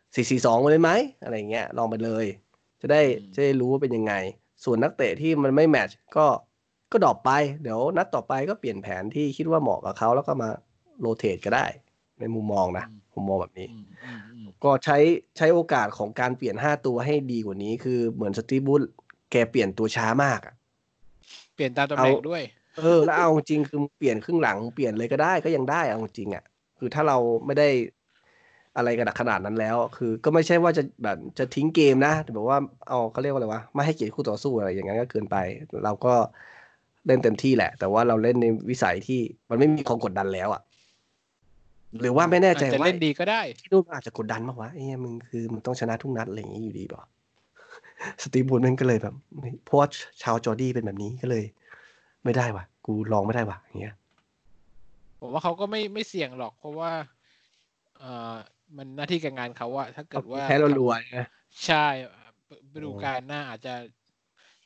[0.06, 0.90] 4-4-2ไปเลยไหม
[1.22, 2.24] อะไรเงี้ยลองไปเลย
[2.80, 4.14] จะได้อืมจะได้รู้ว่าเป็นยังไง
[4.64, 6.26] ส่วนนักเตะที่มันไม่ match ก็
[6.92, 7.30] ก็ drop ไป
[7.62, 10.48] เดี๋ยวนัดต่อไปก็เปลี่ยนแผนที่คิดว่าเหมาะกับเขาแล้วก็มา
[11.00, 11.66] โรเตทก็ได้
[12.20, 14.31] ในมุมมองนะอืมผมมองแบบนี้อืมอืมอืม
[14.64, 14.98] ก็ใช้
[15.36, 18.82] ใช้โอกาสของการเปลี่ยน5ตัวให้ดีกว่านี้ คือเหมือนสตีฟบูธ
[19.30, 20.54] แกเปลี่ยนตัวช้ามากอะ
[21.54, 22.42] เปลี่ยนตามตำแหน่งด้วย
[22.78, 26.44] เออ แล้วเอาจริงคือเปลี่ยนครึ่งหลังเปลี่ยนเลยก็ได้ก็ยังได้เอาจริงอะ
[26.78, 27.68] คือถ้าเราไม่ได้
[28.76, 32.58] อะไรกันขนาดนั้นแล้ว คือ ก็ไม่ใช่ว่าจะแบบจะทิ้งเกมนะแต่แบบว่า
[32.88, 35.36] เอาเขาเรียกว่าอะไรวะไม่ให้เกียรติคู่ต่อสู้อะไรอย่างนั้นก็เกินไป
[35.84, 36.14] เราก็
[37.06, 40.62] เล่นเต็มที่แหละ แต่ว่าเราเล่นในวิสัยที่มันไม่มีความกดดันแล้วอะ
[42.00, 47.02] หรือว่าไม่แน่ใจอาจจะว่าเล่นดีก็ได้ ที่นู่นอาจจะกดดันมากวะไอ้เหี้ยมึงคือมึงต้องชนะทุกนัดอะไรอย่างนี้อยู่ดีป่ะ
[48.22, 49.14] สตีฟบูลมันก็เลยแบบ
[49.64, 49.88] เพราะว่า
[50.22, 51.44] ชาวจอร์ดี้เป็นแบบนี้ก็เลย
[52.24, 53.94] ไม่ได้ว่ะกูลองไม่ได้ว่ะอย่างเงี้ย
[55.20, 56.90] ผมว่าเขาก็ไม่ไม่เสี่ยงหรอกเพราะว่า
[57.98, 58.34] เอ่อ
[58.76, 61.26] มันหน้าที่การงานเขาอะถ้าเกิดว่าแพ้รัวๆนะ
[61.66, 61.86] ใช่
[62.74, 63.74] ฤดูกาลหน้าอาจจะ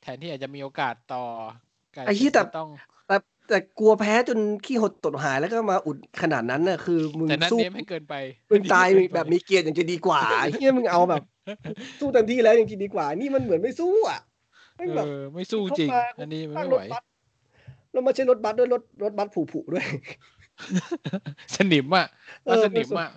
[0.03, 1.25] แทนที่อาจจะมีโอกาสต่อ
[1.95, 2.71] กลายไอ้ที่แต่เป็นต้อง
[3.49, 8.15] แต่แต่กลัวแพ้จนขี้หดตดหายแล้วก็มาอุดขนาดนั้นน่ะคือมึงแต่นั่นสู้เนี้ยไม่เกินไป
[8.51, 11.23] มึงตายเกินไปแบบมีเกียรติอย่างจะดีกว่าไอ้เฮียมึงเอาแบบ
[12.01, 14.21] สู้เต็มที่แล้วยังจะดีกว่า นี่มันเหมือนไม่สู้อะ
[14.77, 17.03] แม่งแบบเออไม่สู้จริงเข้ามาอันนี้มันตั้งไม่รไหถวบัส
[17.93, 19.85] แล้วไม่ใช่รถบัสด้วยรถรถบัสผูๆด้วย
[21.55, 22.07] สนิมอะ
[22.45, 23.11] เอมาอสนิมอะ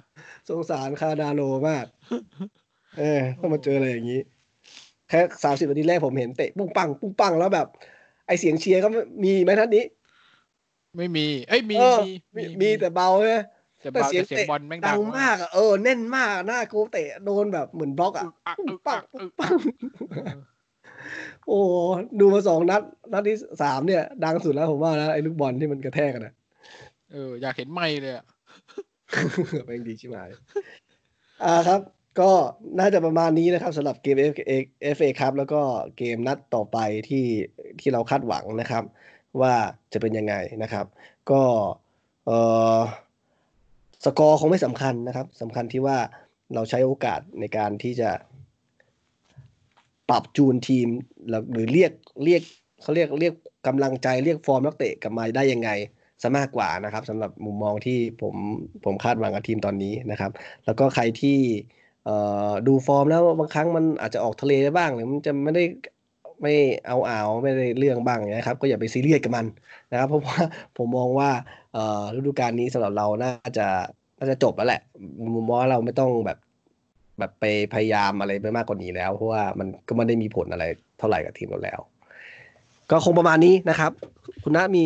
[0.49, 1.85] สงสารคานาโลมาก
[2.99, 4.21] เออต้องมาเจออะไรอย่างนี้
[5.09, 7.67] แค่สามสิบนาทีแรกผมเห็นเตะปุ้งปังปุ้งปังแล้วแบบ
[8.27, 8.87] ไอเสียงเชียร์ก็
[9.23, 9.83] มีไหมท่านนี้
[10.97, 13.37] ไม่มี เอ้ยมีเออมีมีมีแต่เบาใช่ไหม
[13.81, 19.51] แต่แต่เบาเสียงแต่เสียงเตะบอลแม่งดัดังงมากอะเออแน่นมากหน้าโกเตะโดนแบบเหมือนบล็อกอะอะปุ้งอึกปัอังกปุ้อึงกปัง
[21.47, 21.59] โอ้
[22.19, 22.81] ดูมาสองนัด
[23.13, 26.33] นัดที่สามเนี่ย ดังสุดแล้วผมว่านะไอ้ลูกบอลที่มันกระแทกกันนะ
[27.11, 28.25] เออ อยากเห็นไม่เลยอะ
[29.65, 30.29] แม่งดีชิบหาย
[31.45, 31.81] อ่าครับ
[32.19, 32.31] ก็
[32.79, 34.15] น่าจะประมาณนี้นะครับสำหรับเกม
[34.95, 35.61] FA ครับแล้วก็
[35.97, 36.77] เกมนัดต่อไป
[37.09, 37.25] ที่
[37.79, 38.83] ที่เราคาดหวังนะครับ
[39.41, 39.53] ว่า
[39.93, 40.85] จะเป็นยังไงนะครับ
[41.31, 41.41] ก็
[42.25, 42.31] เอ
[42.77, 42.79] อ
[44.05, 45.97] สกอร์คงไม่สำคัญนะครับสำคัญที่ว่า
[46.53, 48.09] เราใช้โอกาสในการที่จะ
[50.09, 50.87] ปรับจูนทีม
[51.51, 51.91] หรือเรียก
[52.23, 52.41] เรียก
[52.81, 53.33] เขาเรียกเรียก
[53.67, 55.69] กำลังใจเรียกฟอร์มนักเตะกลับมาได้ยังไง
[56.21, 58.35] ซะมากกว่านะครับสำหรับมุมมองที่ผม
[58.85, 60.31] ผมคาดหวังกับทีมตอนนี้นะครับ
[60.65, 61.37] แล้วก็ใครที่
[62.67, 65.63] ดูฟอร์มแล้วบางครั้งมันอาจจะออกทะเลได้บ้างหรือมันจะไม่ได้
[66.41, 66.53] ไม่
[66.87, 69.45] เอาเอาไม่ได้เรื่องบ้างนะครับ ก็อย่าไปซีเรียสกับมัน
[69.91, 70.37] นะครับ เพราะว่า
[70.77, 71.29] ผมมองว่า
[72.15, 73.67] ฤดูกาลนี้สำหรับเราน่าจะ
[74.19, 74.81] น่าจะจบแล้วแหละ
[75.35, 76.37] มุมมองเราไม่ต้องแบบ
[77.19, 80.65] แบบไปพยายามอะไรไปมากกว่านี้แล้ว เพราะว่ามันก็ไม่ได้มีผลอะไร
[80.99, 81.79] เท่าไหร่กับทีมเราแล้ว
[82.91, 83.91] ก็คงประมาณนี้นะครับ
[84.43, 84.85] คุณน้ามี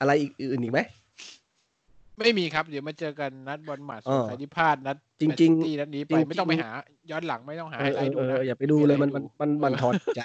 [0.00, 0.80] อะไรอื่นอีกไหม
[2.18, 6.70] ไม่มีครับ เดี๋ยวมาเจอกันนัดบอลหมัดเออใครที่พลาดนัดจริงๆแมนซิตี้นัดนี้ไปจริงๆไม่ต้องไปหา
[7.10, 10.22] ย้อนหลังไม่ต้องหาเอไฮอไลเออท์ดูเอนะออย่าไปดูเลยมันมันมันมันทอนใจ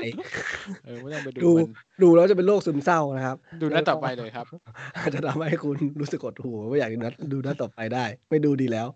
[0.86, 1.66] เออไม่ต้องไปดูดูมัน
[2.04, 4.46] ดูแล้วจะเป็นโรคซึมเศร้านะครับ ดูนัดต่อไปเลยครับ
[4.98, 8.88] อาจจะทำให้คุณรู้สึกกดหูว่าอยากดูนัดดูนัดต่อไปได้ ไม่ดูดีแล้ว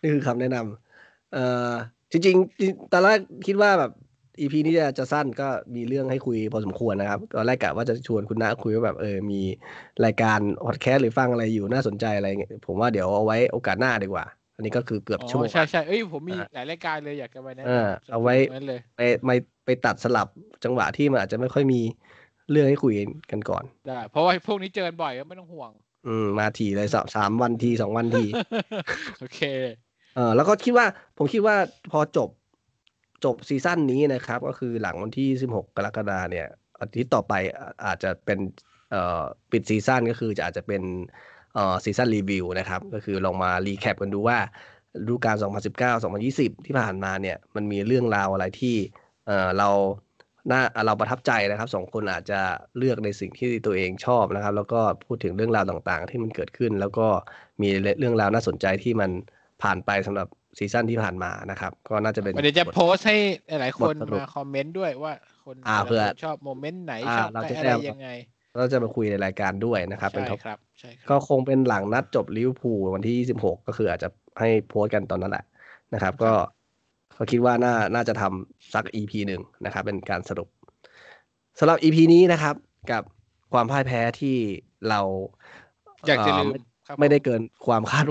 [0.00, 1.72] นี่คือคำแนะนำเอ่อ
[2.12, 3.92] จริงๆตอนแรกคิดว่าแบบ
[4.38, 9.40] อีพีนี้จะจะสั้นก็มีเรื่องให้คุยพอสมควรนะครับตอนแรกกะว่าจะชวนคุณน้าคุยว่าแบบเออมี
[10.04, 14.24] รายการพอดแคสต์หรือฟังอะไรอยู่น่าสนใจอะไรเงี้ยผมว่าเดี๋ยวเอาไว้โอกาสหน้าดีกว่า
[14.54, 19.30] อันนี้ก็คือเกือบอ๋ชั่วโมองใช่ใช่เอ้ยผมมีอะหลายรายการเลยอยากจะไปแนะเออนำเอาไว้นั้นเลยไปไป
[19.64, 20.28] ไปตัดสลับ
[20.64, 21.80] จังหวะที่มันอาจจะไม่ค่อยมี
[22.50, 22.92] เรื่องให้คุย
[23.30, 25.70] กันก่อนได้เพราะว่าพวกนี้เจอกันบ่อยก็ไม่ต้องห่วง
[26.06, 28.24] อืมมาทีเลยสามสามวันทีสองวันที
[29.18, 29.40] โอเค
[30.12, 31.56] เออแล้วก็คิดว่าผมคิดว่า
[31.90, 32.28] พอจบ
[33.24, 36.46] จบ season นี้นะครับ ก็คือหลังวันที่ 16 กรกฎาเนี่ย
[36.80, 37.34] อาทิตย์ต่อไป
[37.86, 38.38] อาจจะเป็น
[39.50, 40.82] ปิด season ก็คือจะอาจจะเป็น
[41.84, 44.38] season review นะครับ ก็คือลองมา recap กันดูว่า
[45.00, 45.36] ฤดูกาล
[46.00, 49.68] 2019-2020 ที่ผ่านมาเนี่ยมันมีเรื่องราวอะไรที่เรา
[50.50, 52.40] น่าเราประทับใจนะครับสองคนอาจจะ
[52.78, 57.06] เลือกในสิ่งที่ตัวเองชอบนะครับ แล้วก็พูดถึงเรื่องราวต่างๆ ที่มันเกิดขึ้น แล้วก็
[57.62, 57.68] มี
[57.98, 59.10] เรื่องราวน่าสนใจที่มัน
[59.62, 63.16] ผ่านไปสำหรับ season ที่ผ่านมานะครับ ก็น่าจะเป็นเดี๋ยวจะโพสต์ให้
[63.48, 65.12] หลายๆคนบทสรุปมาคอมเมนต์ด้วยว่า
[65.44, 68.10] คนอ่าแต่ละเผื่อคนชอบ moment ไหนอ่าชอบเราจะอะไรแจ้งยังไง
[68.56, 74.08] เราจะมาคุยในรายการด้วยนะครับเป็นใช่ท็อปครับใช่คก็รับคงเป็นหลังนัดจบลิเวอร์พูลวันที่ 26 ก็คืออาจจะ
[74.40, 75.44] ให้โพสต์กันตอนนั้นแหละ
[75.94, 76.32] นะครับ ก็
[77.16, 80.48] ก็คิดว่าน่าน่าจะทำสัก EP หนึ่งนะครับ เป็นการสรุป
[81.58, 82.54] สำหรับ EP นี้นะครับ
[82.92, 83.02] กับ
[83.52, 84.36] ความพ่ายแพ้ที่
[84.88, 85.00] เรา
[86.06, 88.06] อยากจะลืมเไม่ครับไม่ได้เกินความคาด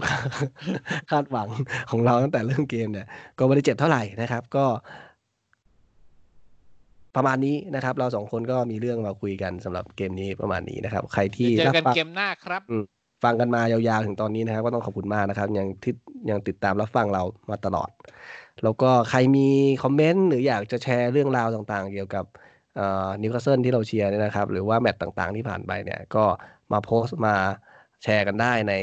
[1.12, 1.50] คาดหวัง
[1.92, 3.08] ของเราตั้งแต่เริ่มเกมเนี่ย
[3.40, 4.66] ก็ไม่ได้เจ็บเท่าไหร่นะครับ ก็
[7.16, 12.62] ประมาณนี้นะครับ เราสองคนก็มีเรื่องมาคุยกันสำหรับเกมนี้ประมาณนี้นะครับ ใครที่เดี๋ยวเจอกันรับฟังเกมหน้าครับ
[13.24, 15.94] ฟังกันมายาวๆถึงตอนนี้นะครับ ก็ต้องขอบคุณมากนะครับ ยังที่
[16.30, 17.90] ยังติดตามรับฟังเรามาตลอด
[18.64, 19.48] แล้วก็ใครมี
[19.84, 22.26] comment หรืออยากจะแชร์เรื่องราวต่างๆ เกี่ยวกับ
[23.22, 26.24] นิวคาสเซิลที่เราเชียร์เนี่ยนะครับ หรือว่า match ต่างๆที่ผ่านไปเนี่ย ก็
[26.72, 27.36] มาโพสต์มา
[28.04, 28.74] แชร์กันได้ใน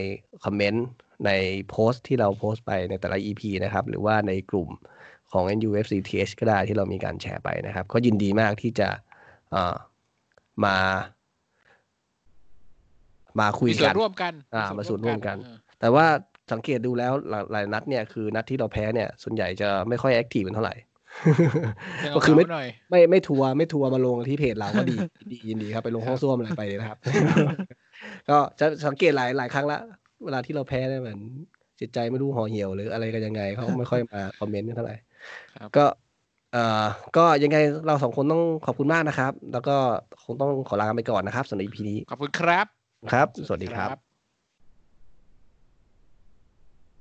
[0.45, 0.87] comment
[1.27, 1.31] ใน
[1.69, 4.69] โพสต์ที่เราโพสต์ไปในแต่ละ EP นะครับ หรือว่าในกลุ่ม
[5.33, 8.89] ของ NUFCTH ก็ได้ที่เรามีการแชร์ไปนะครับ ก็ยินดีมากที่จะ
[9.51, 9.77] เอ่อ
[10.65, 10.77] มา
[13.41, 16.07] มาคุยมีส่วกันนร่วมกันอ่ามาส่วนร่วมกันเออแต่ว่า
[16.53, 20.75] สังเกตดูแล้วหลายหลายนัดเนี่ยคือนัดที่เราแพ้เนี่ย ส่วนใหญ่จะไม่ค่อยแอคทีฟกันเท่าไหร่
[22.05, 24.97] ยังก็คือไม่เาหน่อยไม่ไม่ทัวร์ไม่ทัวร์มาลงที่เพจเราก็ดี
[25.31, 26.99] ดียินดีครับไปลงห้องส้วมอะไรไปเลยนะครับ
[28.31, 29.79] ก็จะสังเกตหลายหลายครั้งละ
[30.25, 31.21] เวลาที่เราแพ้เนี่ยเหมือน
[31.81, 34.97] จิตใจไม่รู้ห่อเหี่ยวหรืออะไรกันยังไงเขาไม่ค่อยมาคอมเมนต์กันเท่าไหร่
[35.61, 35.85] ครับก็
[36.53, 36.85] เอ่อ
[37.17, 39.77] ก็ยังไงเราสองคนต้องขอบคุณมากนะครับ แล้วก็
[40.25, 42.67] คงต้องขอลาไปก่อนนะครับสำหรับ EP นี้ขอบคุณครับ
[43.13, 44.06] ครับ สวัสดีครับ